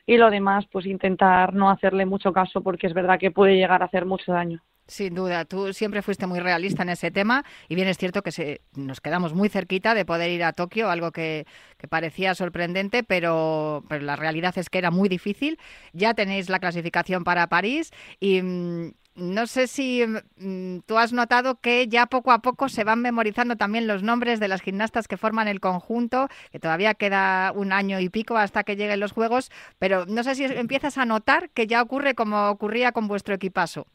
y 0.09 0.17
lo 0.17 0.31
demás, 0.31 0.65
pues 0.71 0.87
intentar 0.87 1.53
no 1.53 1.69
hacerle 1.69 2.03
mucho 2.07 2.33
caso 2.33 2.61
porque 2.63 2.87
es 2.87 2.95
verdad 2.95 3.19
que 3.19 3.29
puede 3.29 3.55
llegar 3.55 3.83
a 3.83 3.85
hacer 3.85 4.07
mucho 4.07 4.31
daño. 4.31 4.63
Sin 4.87 5.13
duda, 5.13 5.45
tú 5.45 5.71
siempre 5.71 6.01
fuiste 6.01 6.25
muy 6.25 6.39
realista 6.39 6.81
en 6.81 6.89
ese 6.89 7.11
tema 7.11 7.45
y 7.67 7.75
bien 7.75 7.87
es 7.87 7.99
cierto 7.99 8.23
que 8.23 8.31
se, 8.31 8.61
nos 8.75 9.01
quedamos 9.01 9.35
muy 9.35 9.49
cerquita 9.49 9.93
de 9.93 10.05
poder 10.05 10.31
ir 10.31 10.43
a 10.43 10.53
Tokio, 10.53 10.89
algo 10.89 11.11
que, 11.11 11.45
parecía 11.89 12.33
sorprendente, 12.33 13.03
pero, 13.03 13.83
pero, 13.87 14.03
la 14.03 14.15
realidad 14.15 14.57
es 14.57 14.71
que 14.71 14.79
era 14.79 14.89
muy 14.89 15.09
difícil. 15.09 15.59
Ya 15.93 16.15
tenéis 16.15 16.49
la 16.49 16.57
clasificación 16.57 17.23
para 17.23 17.45
París 17.45 17.91
y, 18.19 18.41
mm, 18.41 18.93
no 19.19 19.47
sé 19.47 19.67
si 19.67 20.05
mm, 20.05 20.79
tú 20.85 20.97
has 20.97 21.13
notado 21.13 21.59
que 21.59 21.87
ya 21.87 22.05
poco 22.05 22.31
a 22.31 22.39
poco 22.39 22.69
se 22.69 22.83
van 22.83 23.01
memorizando 23.01 23.55
también 23.55 23.87
los 23.87 24.03
nombres 24.03 24.39
de 24.39 24.47
las 24.47 24.61
gimnastas 24.61 25.07
que 25.07 25.17
forman 25.17 25.47
el 25.47 25.59
conjunto, 25.59 26.27
que 26.51 26.59
todavía 26.59 26.93
queda 26.93 27.51
un 27.53 27.71
año 27.71 27.99
y 27.99 28.09
pico 28.09 28.37
hasta 28.37 28.63
que 28.63 28.75
lleguen 28.75 28.99
los 28.99 29.11
Juegos, 29.11 29.51
pero 29.79 30.05
no 30.05 30.23
sé 30.23 30.35
si 30.35 30.45
empiezas 30.45 30.97
a 30.97 31.05
notar 31.05 31.49
que 31.49 31.67
ya 31.67 31.81
ocurre 31.81 32.15
como 32.15 32.49
ocurría 32.49 32.91
con 32.91 33.07
vuestro 33.07 33.35
equipazo. 33.35 33.85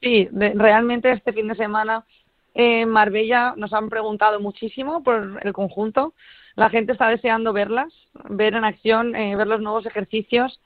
Sí, 0.00 0.28
realmente 0.32 1.12
este 1.12 1.32
fin 1.32 1.48
de 1.48 1.54
semana 1.54 2.04
en 2.54 2.88
Marbella 2.88 3.54
nos 3.56 3.72
han 3.72 3.88
preguntado 3.88 4.40
muchísimo 4.40 5.02
por 5.02 5.40
el 5.42 5.52
conjunto. 5.52 6.14
La 6.56 6.70
gente 6.70 6.92
está 6.92 7.08
deseando 7.08 7.52
verlas, 7.52 7.92
ver 8.28 8.54
en 8.54 8.64
acción, 8.64 9.14
eh, 9.14 9.36
ver 9.36 9.46
los 9.46 9.60
nuevos 9.60 9.86
ejercicios 9.86 10.60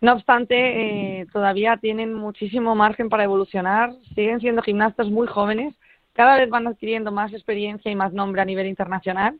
no 0.00 0.12
obstante, 0.12 1.20
eh, 1.20 1.26
todavía 1.32 1.78
tienen 1.78 2.14
muchísimo 2.14 2.74
margen 2.74 3.08
para 3.08 3.24
evolucionar, 3.24 3.92
siguen 4.14 4.40
siendo 4.40 4.62
gimnastas 4.62 5.08
muy 5.08 5.26
jóvenes, 5.26 5.74
cada 6.12 6.36
vez 6.36 6.48
van 6.50 6.66
adquiriendo 6.66 7.12
más 7.12 7.32
experiencia 7.32 7.90
y 7.90 7.96
más 7.96 8.12
nombre 8.12 8.42
a 8.42 8.44
nivel 8.44 8.66
internacional. 8.66 9.38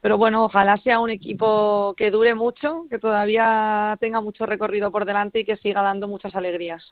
Pero 0.00 0.18
bueno, 0.18 0.44
ojalá 0.44 0.76
sea 0.78 1.00
un 1.00 1.08
equipo 1.08 1.94
que 1.96 2.10
dure 2.10 2.34
mucho, 2.34 2.86
que 2.90 2.98
todavía 2.98 3.96
tenga 4.00 4.20
mucho 4.20 4.44
recorrido 4.44 4.92
por 4.92 5.06
delante 5.06 5.40
y 5.40 5.44
que 5.46 5.56
siga 5.56 5.80
dando 5.80 6.08
muchas 6.08 6.34
alegrías. 6.34 6.90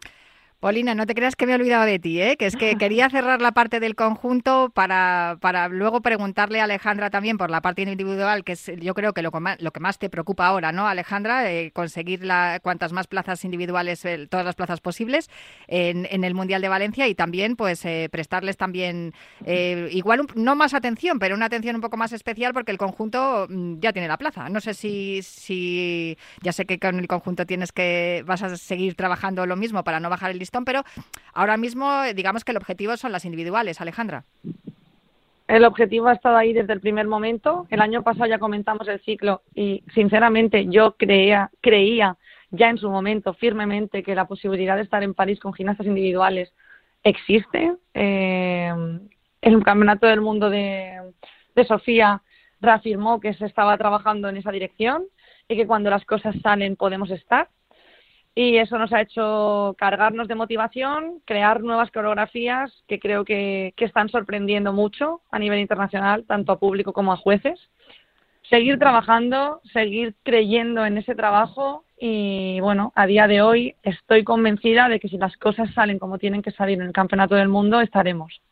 Paulina, 0.63 0.95
no 0.95 1.07
te 1.07 1.17
creas 1.17 1.35
que 1.35 1.45
me 1.45 1.51
he 1.51 1.55
olvidado 1.57 1.85
de 1.85 1.99
ti, 1.99 2.23
¿eh? 2.23 2.37
que 2.37 2.47
es 2.47 2.55
que 2.55 2.77
quería 2.79 3.11
cerrar 3.11 3.43
la 3.43 3.51
parte 3.51 3.81
del 3.81 3.97
conjunto 3.97 4.71
para, 4.73 5.37
para 5.41 5.67
luego 5.67 6.03
preguntarle 6.03 6.61
a 6.61 6.65
Alejandra 6.65 7.11
también 7.11 7.37
por 7.37 7.51
la 7.51 7.61
parte 7.61 7.83
individual, 7.83 8.45
que 8.45 8.53
es 8.53 8.71
yo 8.79 8.95
creo 8.95 9.13
que 9.13 9.23
lo, 9.23 9.33
lo 9.59 9.71
que 9.73 9.81
más 9.81 9.99
te 9.99 10.09
preocupa 10.09 10.47
ahora, 10.47 10.71
¿no, 10.71 10.87
Alejandra? 10.87 11.51
Eh, 11.51 11.73
conseguir 11.73 12.25
la, 12.25 12.61
cuantas 12.63 12.93
más 12.93 13.09
plazas 13.09 13.45
individuales, 13.45 14.07
todas 14.31 14.47
las 14.47 14.55
plazas 14.55 14.81
posibles 14.81 15.29
en, 15.67 16.07
en, 16.09 16.23
el 16.23 16.33
Mundial 16.33 16.63
de 16.63 16.69
Valencia 16.69 17.09
y 17.09 17.17
también 17.17 17.57
pues 17.57 17.85
eh, 17.85 18.09
prestarles 18.13 18.57
también 18.57 19.15
eh, 19.45 19.89
igual 19.91 20.29
no 20.37 20.55
más 20.55 20.75
atención, 20.75 21.19
pero 21.19 21.35
una 21.35 21.47
atención 21.47 21.75
un 21.75 21.83
poco 21.83 21.97
más 21.97 22.13
especial 22.13 22.55
porque 22.55 22.71
el 22.71 22.79
conjunto 22.79 23.49
mm, 23.51 23.81
ya 23.81 23.93
tiene 23.93 24.07
la 24.07 24.17
plaza. 24.17 24.49
No 24.49 24.61
sé 24.61 24.75
si, 24.75 25.23
si 25.25 26.17
ya 26.41 26.53
sé 26.53 26.67
que 26.67 26.79
con 26.79 27.01
el 27.01 27.09
conjunto 27.09 27.47
tienes 27.47 27.73
que 27.73 28.23
vas 28.27 28.45
a 28.45 28.57
seguir 28.57 28.95
trabajando 28.95 29.45
lo 29.45 29.57
mismo 29.57 29.83
para 29.83 29.99
no 29.99 30.09
bajar 30.09 30.31
el 30.31 30.39
listón 30.39 30.52
pero 30.65 30.83
ahora 31.33 31.57
mismo 31.57 32.03
digamos 32.15 32.45
que 32.45 32.53
el 32.53 32.59
objetivo 32.59 32.97
son 32.97 33.13
las 33.13 33.25
individuales, 33.25 33.81
Alejandra. 33.81 34.25
El 35.49 35.65
objetivo 35.65 36.09
ha 36.09 36.15
estado 36.15 36.37
ahí 36.37 36.53
desde 36.53 36.73
el 36.73 36.81
primer 36.81 37.07
momento. 37.07 37.67
El 37.71 37.81
año 37.81 38.03
pasado 38.03 38.27
ya 38.27 38.39
comentamos 38.39 38.89
el 38.89 39.01
ciclo 39.01 39.43
y 39.55 39.83
sinceramente 39.95 40.67
yo 40.69 40.95
creía, 40.97 41.51
creía 41.61 42.17
ya 42.51 42.71
en 42.71 42.79
su 42.79 42.89
momento 42.91 43.35
firmemente 43.35 44.03
que 44.03 44.15
la 44.15 44.27
posibilidad 44.27 44.77
de 44.77 44.83
estar 44.83 45.03
en 45.03 45.15
París 45.15 45.41
con 45.41 45.53
gimnastas 45.53 45.87
individuales 45.87 46.53
existe. 47.03 47.75
Eh, 47.95 48.73
el 49.41 49.65
Campeonato 49.65 50.07
del 50.07 50.21
Mundo 50.21 50.49
de 50.49 51.13
Sofía 51.67 52.23
reafirmó 52.61 53.21
que 53.21 53.35
se 53.35 53.47
estaba 53.47 53.77
trabajando 53.77 54.29
en 54.29 54.37
esa 54.37 54.53
dirección 54.53 55.05
y 55.49 55.57
que 55.57 55.67
cuando 55.67 55.91
las 55.91 56.05
cosas 56.05 56.35
salen 56.43 56.77
podemos 56.77 57.11
estar 57.11 57.49
y 58.35 58.57
eso 58.57 58.79
nos 58.79 58.93
ha 58.93 59.03
hecho 59.03 59.75
cargarnos 59.79 60.27
de 60.27 60.35
motivación, 60.35 61.21
crear 61.27 61.63
nuevas 61.63 61.91
coreografías 61.91 62.73
que 62.89 62.99
creo 62.99 63.25
que, 63.25 63.75
están 63.77 64.09
sorprendiendo 64.09 64.73
mucho 64.73 65.21
a 65.31 65.39
nivel 65.39 65.59
internacional, 65.61 66.25
tanto 66.27 66.53
a 66.53 66.59
público 66.59 66.93
como 66.93 67.13
a 67.13 67.17
jueces. 67.17 67.59
seguir 68.49 68.79
trabajando, 68.79 69.61
seguir 69.73 70.15
creyendo 70.25 70.85
en 70.85 70.99
ese 70.99 71.15
trabajo 71.15 71.85
y 71.99 72.61
bueno, 72.61 72.93
a 72.97 73.07
día 73.07 73.27
de 73.27 73.41
hoy 73.41 73.77
estoy 73.83 74.25
convencida 74.25 74.89
de 74.89 74.99
que 74.99 75.09
si 75.09 75.17
las 75.17 75.37
cosas 75.37 75.73
salen 75.75 75.99
como 75.99 76.19
tienen 76.19 76.43
que 76.43 76.51
salir 76.51 76.81
en 76.81 76.89
el 76.89 76.93
Campeonato 76.93 77.35
del 77.37 77.49
Mundo, 77.49 77.81
estaremos. 77.81 78.43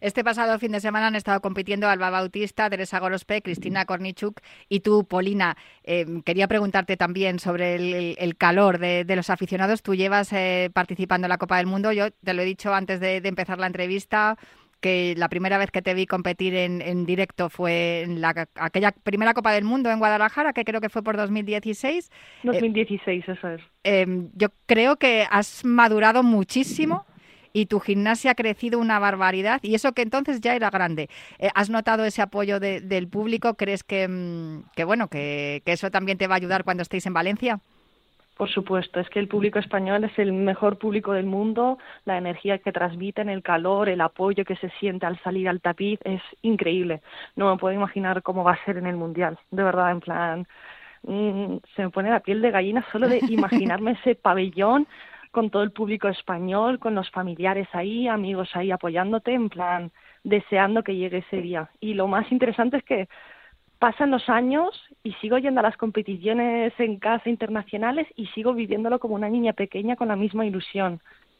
Este 0.00 0.22
pasado 0.22 0.58
fin 0.58 0.72
de 0.72 0.80
semana 0.80 1.08
han 1.08 1.16
estado 1.16 1.40
compitiendo 1.40 1.88
Alba 1.88 2.10
Bautista, 2.10 2.70
Teresa 2.70 3.00
Gorospe, 3.00 3.42
Cristina 3.42 3.84
Kornichuk 3.84 4.40
y 4.68 4.80
tú, 4.80 5.04
Polina. 5.04 5.56
Eh, 5.84 6.06
quería 6.24 6.48
preguntarte 6.48 6.96
también 6.96 7.38
sobre 7.38 7.74
el, 8.12 8.36
calor 8.36 8.78
de, 8.78 9.16
los 9.16 9.30
aficionados. 9.30 9.82
Tú 9.82 9.94
llevas 9.94 10.32
eh, 10.32 10.70
participando 10.72 11.26
en 11.26 11.30
la 11.30 11.38
Copa 11.38 11.56
del 11.58 11.66
Mundo. 11.66 11.92
Yo 11.92 12.10
te 12.10 12.34
lo 12.34 12.42
he 12.42 12.44
dicho 12.44 12.72
antes 12.72 13.00
de, 13.00 13.16
empezar 13.24 13.58
la 13.58 13.66
entrevista 13.66 14.36
que 14.80 15.14
la 15.16 15.28
primera 15.28 15.58
vez 15.58 15.72
que 15.72 15.82
te 15.82 15.92
vi 15.92 16.06
competir 16.06 16.54
en, 16.54 17.04
directo 17.04 17.50
fue 17.50 18.02
en 18.02 18.20
la, 18.20 18.46
aquella 18.54 18.92
primera 18.92 19.34
Copa 19.34 19.52
del 19.52 19.64
Mundo 19.64 19.90
en 19.90 19.98
Guadalajara, 19.98 20.52
que 20.52 20.64
creo 20.64 20.80
que 20.80 20.88
fue 20.88 21.02
por 21.02 21.16
2016. 21.16 22.10
2016, 22.44 23.28
eso 23.28 23.48
es. 23.48 23.60
Em, 23.82 24.30
yo 24.34 24.48
creo 24.66 24.96
que 24.96 25.26
has 25.28 25.64
madurado 25.64 26.22
muchísimo 26.22 27.06
y 27.58 27.66
tu 27.66 27.80
gimnasia 27.80 28.30
ha 28.30 28.34
crecido 28.36 28.78
una 28.78 29.00
barbaridad 29.00 29.58
y 29.62 29.74
eso 29.74 29.92
que 29.92 30.02
entonces 30.02 30.40
ya 30.40 30.54
era 30.54 30.70
grande. 30.70 31.08
Eh, 31.40 31.48
¿Has 31.56 31.70
notado 31.70 32.04
ese 32.04 32.22
apoyo 32.22 32.60
del 32.60 33.08
público? 33.08 33.54
¿Crees 33.54 33.82
que, 33.82 34.06
mm, 34.06 34.84
bueno 34.86 35.08
que, 35.08 35.62
eso 35.66 35.90
también 35.90 36.18
te 36.18 36.28
va 36.28 36.34
a 36.34 36.36
ayudar 36.36 36.62
cuando 36.62 36.82
estéis 36.82 37.06
en 37.06 37.14
Valencia? 37.14 37.58
Por 38.36 38.48
supuesto, 38.48 39.00
es 39.00 39.10
que 39.10 39.18
el 39.18 39.26
público 39.26 39.58
español 39.58 40.04
es 40.04 40.16
el 40.20 40.32
mejor 40.32 40.78
público 40.78 41.12
del 41.12 41.26
mundo, 41.26 41.78
la 42.04 42.16
energía 42.16 42.58
que 42.58 42.70
transmiten, 42.70 43.28
el 43.28 43.42
calor, 43.42 43.88
el 43.88 44.00
apoyo 44.00 44.44
que 44.44 44.54
se 44.54 44.70
siente 44.78 45.06
al 45.06 45.20
salir 45.22 45.48
al 45.48 45.60
tapiz 45.60 45.98
es 46.04 46.22
increíble. 46.42 47.02
No 47.34 47.50
me 47.50 47.58
puedo 47.58 47.74
imaginar 47.74 48.22
cómo 48.22 48.44
va 48.44 48.52
a 48.52 48.64
ser 48.64 48.76
en 48.76 48.86
el 48.86 48.96
Mundial, 48.96 49.36
de 49.50 49.62
verdad, 49.64 49.90
en 49.90 50.00
plan, 50.00 50.46
mm, 51.02 51.56
se 51.74 51.82
me 51.82 51.90
pone 51.90 52.10
la 52.10 52.20
piel 52.20 52.40
de 52.40 52.52
gallina 52.52 52.86
solo 52.92 53.08
de 53.08 53.18
imaginarme 53.28 53.92
ese 54.00 54.14
pabellón 54.14 54.86
con 55.38 55.50
todo 55.50 55.62
el 55.62 55.70
público 55.70 56.08
español, 56.08 56.80
con 56.80 56.96
los 56.96 57.08
familiares 57.12 57.68
ahí, 57.72 58.08
amigos 58.08 58.48
ahí 58.54 58.72
apoyándote, 58.72 59.32
en 59.32 59.48
plan, 59.48 59.92
deseando 60.24 60.82
que 60.82 60.96
llegue 60.96 61.18
ese 61.18 61.40
día. 61.40 61.70
Y 61.78 61.94
lo 61.94 62.08
más 62.08 62.32
interesante 62.32 62.78
es 62.78 62.82
que 62.82 63.08
pasan 63.78 64.10
los 64.10 64.28
años 64.28 64.68
y 65.04 65.12
sigo 65.20 65.38
yendo 65.38 65.60
a 65.60 65.62
las 65.62 65.76
competiciones 65.76 66.72
en 66.78 66.98
casa 66.98 67.30
internacionales 67.30 68.08
y 68.16 68.26
sigo 68.34 68.52
viviéndolo 68.52 68.98
como 68.98 69.14
una 69.14 69.28
niña 69.28 69.52
pequeña 69.52 69.94
con 69.94 70.08
la 70.08 70.16
misma 70.16 70.44
ilusión. 70.44 70.98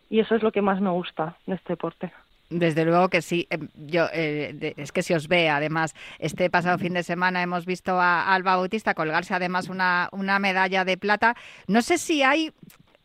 Y 0.09 0.21
eso 0.21 0.37
es 0.37 0.45
lo 0.45 0.53
que 0.53 0.63
más 0.63 0.81
me 0.81 0.91
gusta 0.91 1.37
de 1.49 1.57
este 1.57 1.73
deporte. 1.73 2.13
Desde 2.51 2.85
luego 2.85 3.09
que 3.09 3.21
sí. 3.21 3.47
Em, 3.51 3.69
yo 3.75 4.07
eh, 4.13 4.75
es 4.77 4.93
que 4.93 5.03
si 5.03 5.13
os 5.13 5.29
ve, 5.29 5.51
además, 5.51 5.95
este 6.21 6.49
pasado 6.51 6.79
fin 6.79 6.95
de 6.95 7.03
semana 7.03 7.43
hemos 7.43 7.67
visto 7.67 8.01
a 8.01 8.33
Alba 8.33 8.57
Bautista 8.57 8.95
colgarse 8.95 9.35
además 9.35 9.69
una, 9.69 10.09
una 10.13 10.39
medalla 10.39 10.85
de 10.85 10.97
plata. 10.97 11.35
No 11.67 11.83
sé 11.83 11.99
si 11.99 12.23
hay 12.23 12.53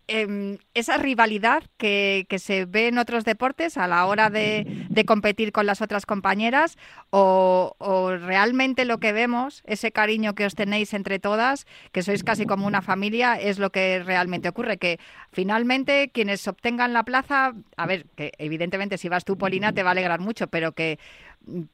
Em, 0.08 0.58
esa 0.74 0.98
rivalidad 0.98 1.64
que, 1.78 2.28
se 2.38 2.66
ve 2.66 2.90
en 2.90 2.98
otros 2.98 3.24
deportes 3.24 3.78
a 3.78 3.88
la 3.88 4.06
hora 4.06 4.30
de, 4.30 4.66
competir 5.06 5.54
con 5.54 5.66
las 5.66 5.82
otras 5.82 6.06
compañeras 6.06 6.78
o, 7.10 7.74
realmente 8.22 8.84
lo 8.84 8.98
que 8.98 9.14
vemos, 9.14 9.64
ese 9.66 9.94
cariño 9.94 10.36
que 10.36 10.46
os 10.46 10.56
tenéis 10.56 10.94
entre 10.94 11.20
todas, 11.20 11.66
que 11.94 12.04
sois 12.04 12.24
casi 12.26 12.46
como 12.46 12.68
una 12.68 12.82
familia, 12.82 13.36
es 13.36 13.60
lo 13.60 13.70
que 13.72 14.04
realmente 14.04 14.50
ocurre, 14.50 14.78
que 14.78 15.00
finalmente 15.32 16.12
quienes 16.14 16.46
obtengan 16.50 16.92
la 16.92 17.04
plaza, 17.04 17.54
a 17.78 17.86
ver, 17.86 18.06
que 18.18 18.34
evidentemente 18.40 18.98
si 18.98 19.08
vas 19.08 19.24
tú, 19.24 19.38
Polina, 19.38 19.72
te 19.72 19.84
va 19.84 19.92
a 19.92 19.94
alegrar 19.94 20.20
mucho, 20.20 20.48
pero 20.48 20.74
que 20.74 21.00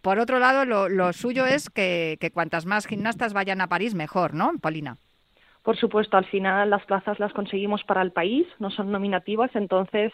por 0.02 0.20
otro 0.20 0.38
lado 0.38 0.66
lo, 0.66 1.14
suyo 1.14 1.48
es 1.48 1.70
que, 1.72 2.18
que 2.22 2.30
cuantas 2.30 2.68
más 2.68 2.86
gimnastas 2.86 3.34
vayan 3.34 3.62
a 3.62 3.68
París, 3.68 3.96
mejor, 3.96 4.36
¿no, 4.36 4.54
Polina? 4.60 4.98
Por 5.64 5.78
supuesto, 5.78 6.18
al 6.18 6.26
final 6.26 6.70
las 6.70 6.86
plazas 6.86 7.20
las 7.20 7.34
conseguimos 7.34 7.84
para 7.84 8.02
el 8.02 8.12
país, 8.12 8.48
no 8.60 8.72
son 8.72 8.92
nominativas, 8.92 9.56
entonces 9.56 10.14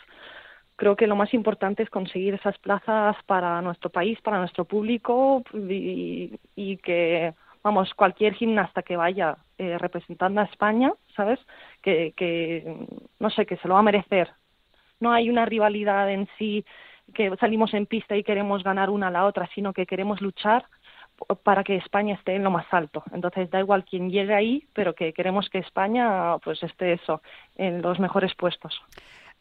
creo 0.75 0.95
que 0.95 1.07
lo 1.07 1.15
más 1.15 1.33
importante 1.33 1.83
es 1.83 1.89
conseguir 1.89 2.33
esas 2.33 2.57
plazas 2.59 3.15
para 3.25 3.61
nuestro 3.61 3.89
país, 3.89 4.19
para 4.21 4.39
nuestro 4.39 4.65
público 4.65 5.43
y, 5.53 6.77
que, 6.83 7.33
vamos, 7.63 7.93
cualquier 7.93 8.33
gimnasta 8.33 8.81
que 8.81 8.97
vaya 8.97 9.37
eh, 9.57 9.77
representando 9.77 10.41
a 10.41 10.45
España, 10.45 10.93
¿sabes? 11.15 11.39
Que, 11.81 12.13
que, 12.15 12.87
no 13.19 13.29
sé, 13.29 13.45
que 13.45 13.57
se 13.57 13.67
lo 13.67 13.75
va 13.75 13.79
a 13.79 13.83
merecer. 13.83 14.31
No 14.99 15.11
hay 15.11 15.29
una 15.29 15.45
rivalidad 15.45 16.11
en 16.11 16.27
sí 16.37 16.65
que 17.13 17.35
salimos 17.37 17.73
en 17.73 17.85
pista 17.85 18.17
y 18.17 18.23
queremos 18.23 18.63
ganar 18.63 18.89
una 18.89 19.07
a 19.07 19.11
la 19.11 19.25
otra, 19.25 19.47
sino 19.53 19.73
que 19.73 19.85
queremos 19.85 20.21
luchar 20.21 20.65
para 21.43 21.63
que 21.63 21.77
España 21.77 22.15
esté 22.15 22.35
en 22.35 22.43
lo 22.43 22.51
más 22.51 22.65
alto. 22.71 23.03
Entonces 23.13 23.49
da 23.49 23.59
igual 23.59 23.85
quién 23.85 24.09
llegue 24.09 24.33
ahí, 24.33 24.67
pero 24.73 24.93
que 24.93 25.13
queremos 25.13 25.49
que 25.49 25.59
España 25.59 26.37
pues 26.43 26.61
esté 26.63 26.93
eso 26.93 27.21
en 27.55 27.81
los 27.81 27.99
mejores 27.99 28.33
puestos. 28.35 28.81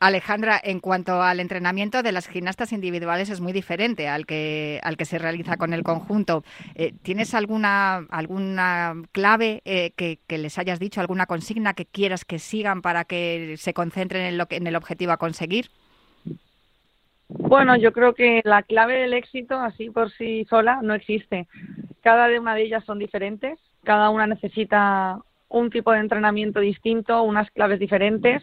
Alejandra, 0.01 0.61
en 0.63 0.81
cuanto 0.81 1.23
al 1.23 1.41
entrenamiento 1.41 2.03
de 2.03 2.13
las 2.13 2.29
gimnastas 2.29 2.73
individuales 2.73 3.31
es 3.31 3.41
muy 3.41 3.53
diferente 3.53 4.09
al 4.09 4.27
que 4.27 4.81
al 4.83 4.97
que 4.97 5.05
se 5.05 5.19
realiza 5.19 5.57
con 5.57 5.73
el 5.73 5.83
conjunto. 5.83 6.45
Eh, 6.75 6.93
¿Tienes 7.03 7.33
alguna 7.33 8.05
alguna 8.11 8.95
clave 9.13 9.63
eh, 9.65 9.93
que, 9.97 10.19
les 10.37 10.59
hayas 10.59 10.79
dicho, 10.79 11.01
alguna 11.01 11.27
consigna 11.27 11.75
que 11.75 11.87
quieras 11.87 12.25
que 12.25 12.39
sigan 12.39 12.83
para 12.83 13.05
que 13.05 13.55
se 13.57 13.73
concentren 13.73 14.27
en 14.27 14.37
lo 14.37 14.47
que, 14.47 14.57
en 14.57 14.67
el 14.67 14.77
objetivo 14.77 15.13
a 15.13 15.17
conseguir? 15.17 15.71
Bueno, 17.29 17.77
yo 17.77 17.93
creo 17.93 18.15
que 18.15 18.43
la 18.45 18.63
clave 18.63 19.01
del 19.01 19.15
éxito, 19.15 19.55
así 19.55 19.91
por 19.91 20.11
sí 20.13 20.47
sola, 20.49 20.81
no 20.83 20.95
existe. 20.95 21.49
Cada 22.03 22.29
una 22.39 22.55
de 22.55 22.63
ellas 22.63 22.85
son 22.85 22.99
diferentes, 22.99 23.59
cada 23.83 24.11
una 24.11 24.27
necesita 24.27 25.19
un 25.49 25.71
tipo 25.71 25.93
de 25.93 26.01
entrenamiento 26.01 26.61
distinto, 26.61 27.23
unas 27.23 27.51
claves 27.51 27.79
diferentes. 27.79 28.43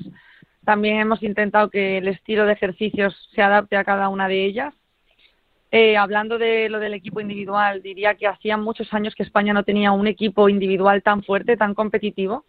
También 0.65 0.99
hemos 0.99 1.21
intentado 1.21 1.69
que 1.69 1.97
el 1.97 2.07
estilo 2.07 2.45
de 2.45 2.53
ejercicios 2.53 3.29
se 3.35 3.41
adapte 3.41 3.77
a 3.77 3.83
cada 3.83 4.09
una 4.09 4.27
de 4.27 4.45
ellas. 4.45 4.73
Eh, 5.71 5.95
hablando 5.95 6.37
de 6.37 6.67
lo 6.69 6.79
del 6.79 6.93
equipo 6.93 7.21
individual, 7.21 7.81
diría 7.81 8.15
que 8.15 8.27
hacía 8.27 8.57
muchos 8.57 8.93
años 8.93 9.15
que 9.15 9.23
España 9.23 9.53
no 9.53 9.63
tenía 9.63 9.91
un 9.91 10.07
equipo 10.07 10.49
individual 10.49 11.03
tan 11.03 11.23
fuerte, 11.23 11.55
tan 11.55 11.75
competitivo. 11.75 12.45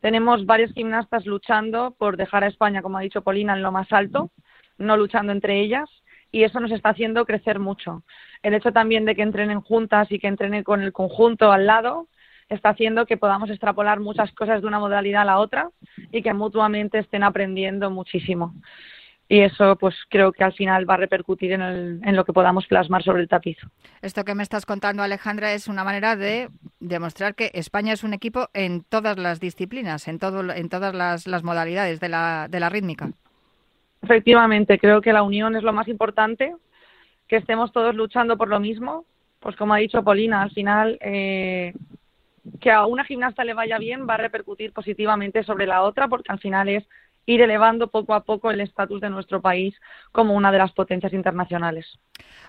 Tenemos 0.00 0.46
varios 0.46 0.72
gimnastas 0.72 1.26
luchando 1.26 1.94
por 1.98 2.16
dejar 2.16 2.44
a 2.44 2.48
España, 2.48 2.82
como 2.82 2.98
ha 2.98 3.02
dicho 3.02 3.22
Polina, 3.22 3.54
en 3.54 3.62
lo 3.62 3.72
más 3.72 3.92
alto 3.92 4.30
no 4.78 4.96
luchando 4.96 5.32
entre 5.32 5.60
ellas 5.60 5.88
y 6.32 6.44
eso 6.44 6.60
nos 6.60 6.72
está 6.72 6.90
haciendo 6.90 7.24
crecer 7.24 7.58
mucho. 7.58 8.02
El 8.42 8.54
hecho 8.54 8.72
también 8.72 9.04
de 9.04 9.14
que 9.14 9.22
entrenen 9.22 9.60
juntas 9.60 10.10
y 10.10 10.18
que 10.18 10.26
entrenen 10.26 10.64
con 10.64 10.82
el 10.82 10.92
conjunto 10.92 11.52
al 11.52 11.66
lado 11.66 12.08
está 12.48 12.70
haciendo 12.70 13.06
que 13.06 13.16
podamos 13.16 13.50
extrapolar 13.50 14.00
muchas 14.00 14.32
cosas 14.32 14.60
de 14.60 14.68
una 14.68 14.78
modalidad 14.78 15.22
a 15.22 15.24
la 15.26 15.38
otra 15.38 15.70
y 16.12 16.22
que 16.22 16.32
mutuamente 16.32 16.98
estén 16.98 17.22
aprendiendo 17.22 17.90
muchísimo. 17.90 18.54
Y 19.28 19.40
eso, 19.40 19.74
pues 19.76 19.96
creo 20.08 20.30
que 20.30 20.44
al 20.44 20.52
final 20.52 20.88
va 20.88 20.94
a 20.94 20.98
repercutir 20.98 21.50
en, 21.52 21.60
en 21.60 22.14
lo 22.14 22.24
que 22.24 22.32
podamos 22.32 22.66
plasmar 22.68 23.02
sobre 23.02 23.22
el 23.22 23.28
tapiz. 23.28 23.58
Esto 24.00 24.24
que 24.24 24.36
me 24.36 24.44
estás 24.44 24.64
contando, 24.66 25.02
Alejandra, 25.02 25.52
es 25.52 25.66
una 25.66 25.82
manera 25.82 26.14
de 26.14 26.48
demostrar 26.78 27.34
que 27.34 27.50
España 27.52 27.92
es 27.92 28.04
un 28.04 28.14
equipo 28.14 28.48
en 28.54 28.84
todas 28.84 29.18
las 29.18 29.40
disciplinas, 29.40 30.06
en, 30.06 30.20
todo, 30.20 30.52
en 30.52 30.68
todas 30.68 30.94
las, 30.94 31.26
las 31.26 31.42
modalidades 31.42 31.98
de 31.98 32.08
la, 32.08 32.46
de 32.48 32.60
la 32.60 32.68
rítmica. 32.68 33.10
Efectivamente, 34.06 34.78
creo 34.78 35.00
que 35.00 35.12
la 35.12 35.24
unión 35.24 35.56
es 35.56 35.64
lo 35.64 35.72
más 35.72 35.88
importante, 35.88 36.54
que 37.26 37.34
estemos 37.34 37.72
todos 37.72 37.92
luchando 37.92 38.36
por 38.36 38.46
lo 38.46 38.60
mismo. 38.60 39.04
Pues 39.40 39.56
como 39.56 39.74
ha 39.74 39.78
dicho 39.78 40.04
Polina, 40.04 40.42
al 40.42 40.52
final 40.52 40.96
eh, 41.00 41.74
que 42.60 42.70
a 42.70 42.86
una 42.86 43.04
gimnasta 43.04 43.44
le 43.44 43.52
vaya 43.52 43.78
bien 43.78 44.06
va 44.08 44.14
a 44.14 44.18
repercutir 44.18 44.72
positivamente 44.72 45.42
sobre 45.42 45.66
la 45.66 45.82
otra, 45.82 46.06
porque 46.06 46.30
al 46.30 46.38
final 46.38 46.68
es 46.68 46.84
ir 47.26 47.42
elevando 47.42 47.88
poco 47.88 48.14
a 48.14 48.24
poco 48.24 48.50
el 48.50 48.60
estatus 48.60 49.00
de 49.00 49.10
nuestro 49.10 49.40
país 49.40 49.74
como 50.12 50.34
una 50.34 50.52
de 50.52 50.58
las 50.58 50.72
potencias 50.72 51.12
internacionales. 51.12 51.98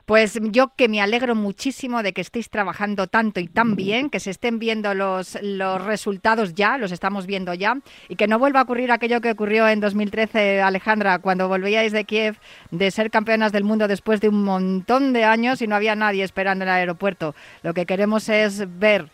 Pues 0.05 0.39
yo 0.41 0.71
que 0.77 0.87
me 0.87 1.01
alegro 1.01 1.35
muchísimo 1.35 2.01
de 2.01 2.13
que 2.13 2.21
estéis 2.21 2.49
trabajando 2.49 3.07
tanto 3.07 3.41
y 3.41 3.47
tan 3.47 3.75
bien, 3.75 4.09
que 4.09 4.21
se 4.21 4.29
estén 4.29 4.59
viendo 4.59 4.93
los, 4.93 5.37
los 5.41 5.83
resultados 5.83 6.53
ya, 6.53 6.77
los 6.77 6.91
estamos 6.91 7.25
viendo 7.25 7.53
ya, 7.53 7.79
y 8.07 8.15
que 8.15 8.27
no 8.27 8.39
vuelva 8.39 8.61
a 8.61 8.63
ocurrir 8.63 8.91
aquello 8.91 9.19
que 9.19 9.31
ocurrió 9.31 9.67
en 9.67 9.81
2013, 9.81 10.61
Alejandra, 10.61 11.19
cuando 11.19 11.49
volvíais 11.49 11.91
de 11.91 12.05
Kiev 12.05 12.37
de 12.71 12.91
ser 12.91 13.11
campeonas 13.11 13.51
del 13.51 13.65
mundo 13.65 13.87
después 13.87 14.21
de 14.21 14.29
un 14.29 14.43
montón 14.43 15.11
de 15.11 15.25
años 15.25 15.61
y 15.61 15.67
no 15.67 15.75
había 15.75 15.95
nadie 15.95 16.23
esperando 16.23 16.63
en 16.63 16.69
el 16.69 16.75
aeropuerto. 16.75 17.35
Lo 17.63 17.73
que 17.73 17.85
queremos 17.85 18.29
es 18.29 18.79
ver 18.79 19.09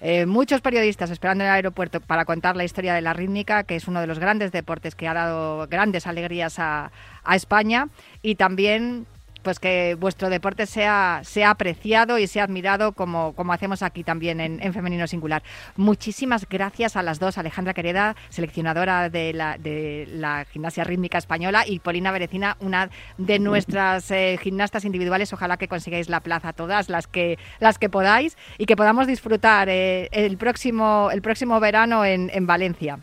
eh, 0.00 0.26
muchos 0.26 0.60
periodistas 0.60 1.10
esperando 1.10 1.44
en 1.44 1.50
el 1.50 1.56
aeropuerto 1.56 2.00
para 2.00 2.24
contar 2.24 2.56
la 2.56 2.64
historia 2.64 2.94
de 2.94 3.00
la 3.00 3.14
rítmica, 3.14 3.64
que 3.64 3.76
es 3.76 3.88
uno 3.88 4.00
de 4.00 4.06
los 4.06 4.18
grandes 4.18 4.52
deportes 4.52 4.94
que 4.94 5.08
ha 5.08 5.14
dado 5.14 5.66
grandes 5.68 6.06
alegrías 6.06 6.58
a, 6.58 6.90
España, 7.32 7.88
y 8.22 8.36
también 8.36 9.06
pues 9.42 9.58
que 9.60 9.96
vuestro 9.98 10.30
deporte 10.30 10.66
sea, 10.66 11.20
sea 11.22 11.50
apreciado 11.50 12.18
y 12.18 12.26
sea 12.26 12.44
admirado 12.44 12.92
como, 12.92 13.34
como 13.34 13.52
hacemos 13.52 13.82
aquí 13.82 14.04
también 14.04 14.40
en, 14.40 14.62
en, 14.62 14.72
Femenino 14.72 15.06
Singular. 15.06 15.42
Muchísimas 15.76 16.48
gracias 16.48 16.96
a 16.96 17.02
las 17.02 17.18
dos, 17.18 17.38
Alejandra 17.38 17.74
Quereda, 17.74 18.16
seleccionadora 18.28 19.08
de 19.10 19.32
la, 19.32 19.58
de 19.58 20.06
la 20.10 20.44
gimnasia 20.44 20.84
rítmica 20.84 21.18
española, 21.18 21.64
y 21.66 21.78
Polina 21.78 22.10
Berecina, 22.10 22.56
una 22.60 22.90
de 23.16 23.38
nuestras 23.38 24.10
eh, 24.10 24.38
gimnastas 24.42 24.84
individuales. 24.84 25.32
Ojalá 25.32 25.56
que 25.56 25.68
consigáis 25.68 26.08
la 26.08 26.20
plaza 26.20 26.52
todas 26.52 26.88
las 26.88 27.06
que, 27.06 27.38
las 27.60 27.78
que 27.78 27.88
podáis 27.88 28.36
y 28.58 28.66
que 28.66 28.76
podamos 28.76 29.06
disfrutar 29.06 29.68
eh, 29.68 30.08
el, 30.12 30.36
próximo, 30.36 31.10
el 31.12 31.22
próximo 31.22 31.60
verano 31.60 32.04
en, 32.04 32.30
en 32.32 32.46
Valencia. 32.46 32.98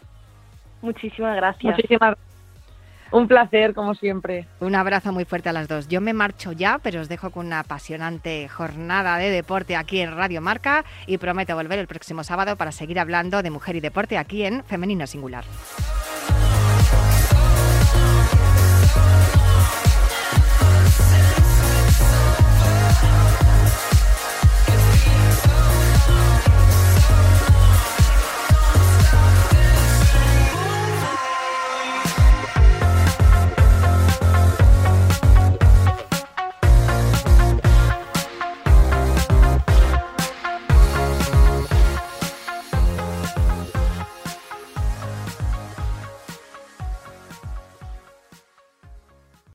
Muchísimas 0.81 1.35
gracias. 1.35 1.75
Muchísimas 1.75 2.15
un 3.15 3.29
placer, 3.29 3.73
como 3.73 3.95
siempre. 3.95 4.45
Un 4.59 4.75
abrazo 4.75 5.13
muy 5.13 5.23
fuerte 5.23 5.47
a 5.47 5.53
las 5.53 5.69
dos. 5.69 5.87
Yo 5.87 6.01
me 6.01 6.13
marcho 6.13 6.51
ya, 6.51 6.79
pero 6.83 6.99
os 6.99 7.07
dejo 7.07 7.29
con 7.31 7.45
una 7.45 7.59
apasionante 7.59 8.49
jornada 8.49 9.17
de 9.17 9.29
deporte 9.29 9.77
aquí 9.77 10.01
en 10.01 10.15
Radio 10.15 10.41
Marca 10.41 10.83
y 11.07 11.17
prometo 11.17 11.55
volver 11.55 11.79
el 11.79 11.87
próximo 11.87 12.25
sábado 12.25 12.57
para 12.57 12.73
seguir 12.73 12.99
hablando 12.99 13.41
de 13.41 13.51
mujer 13.51 13.77
y 13.77 13.79
deporte 13.79 14.17
aquí 14.17 14.43
en 14.43 14.65
Femenino 14.65 15.07
Singular. 15.07 15.45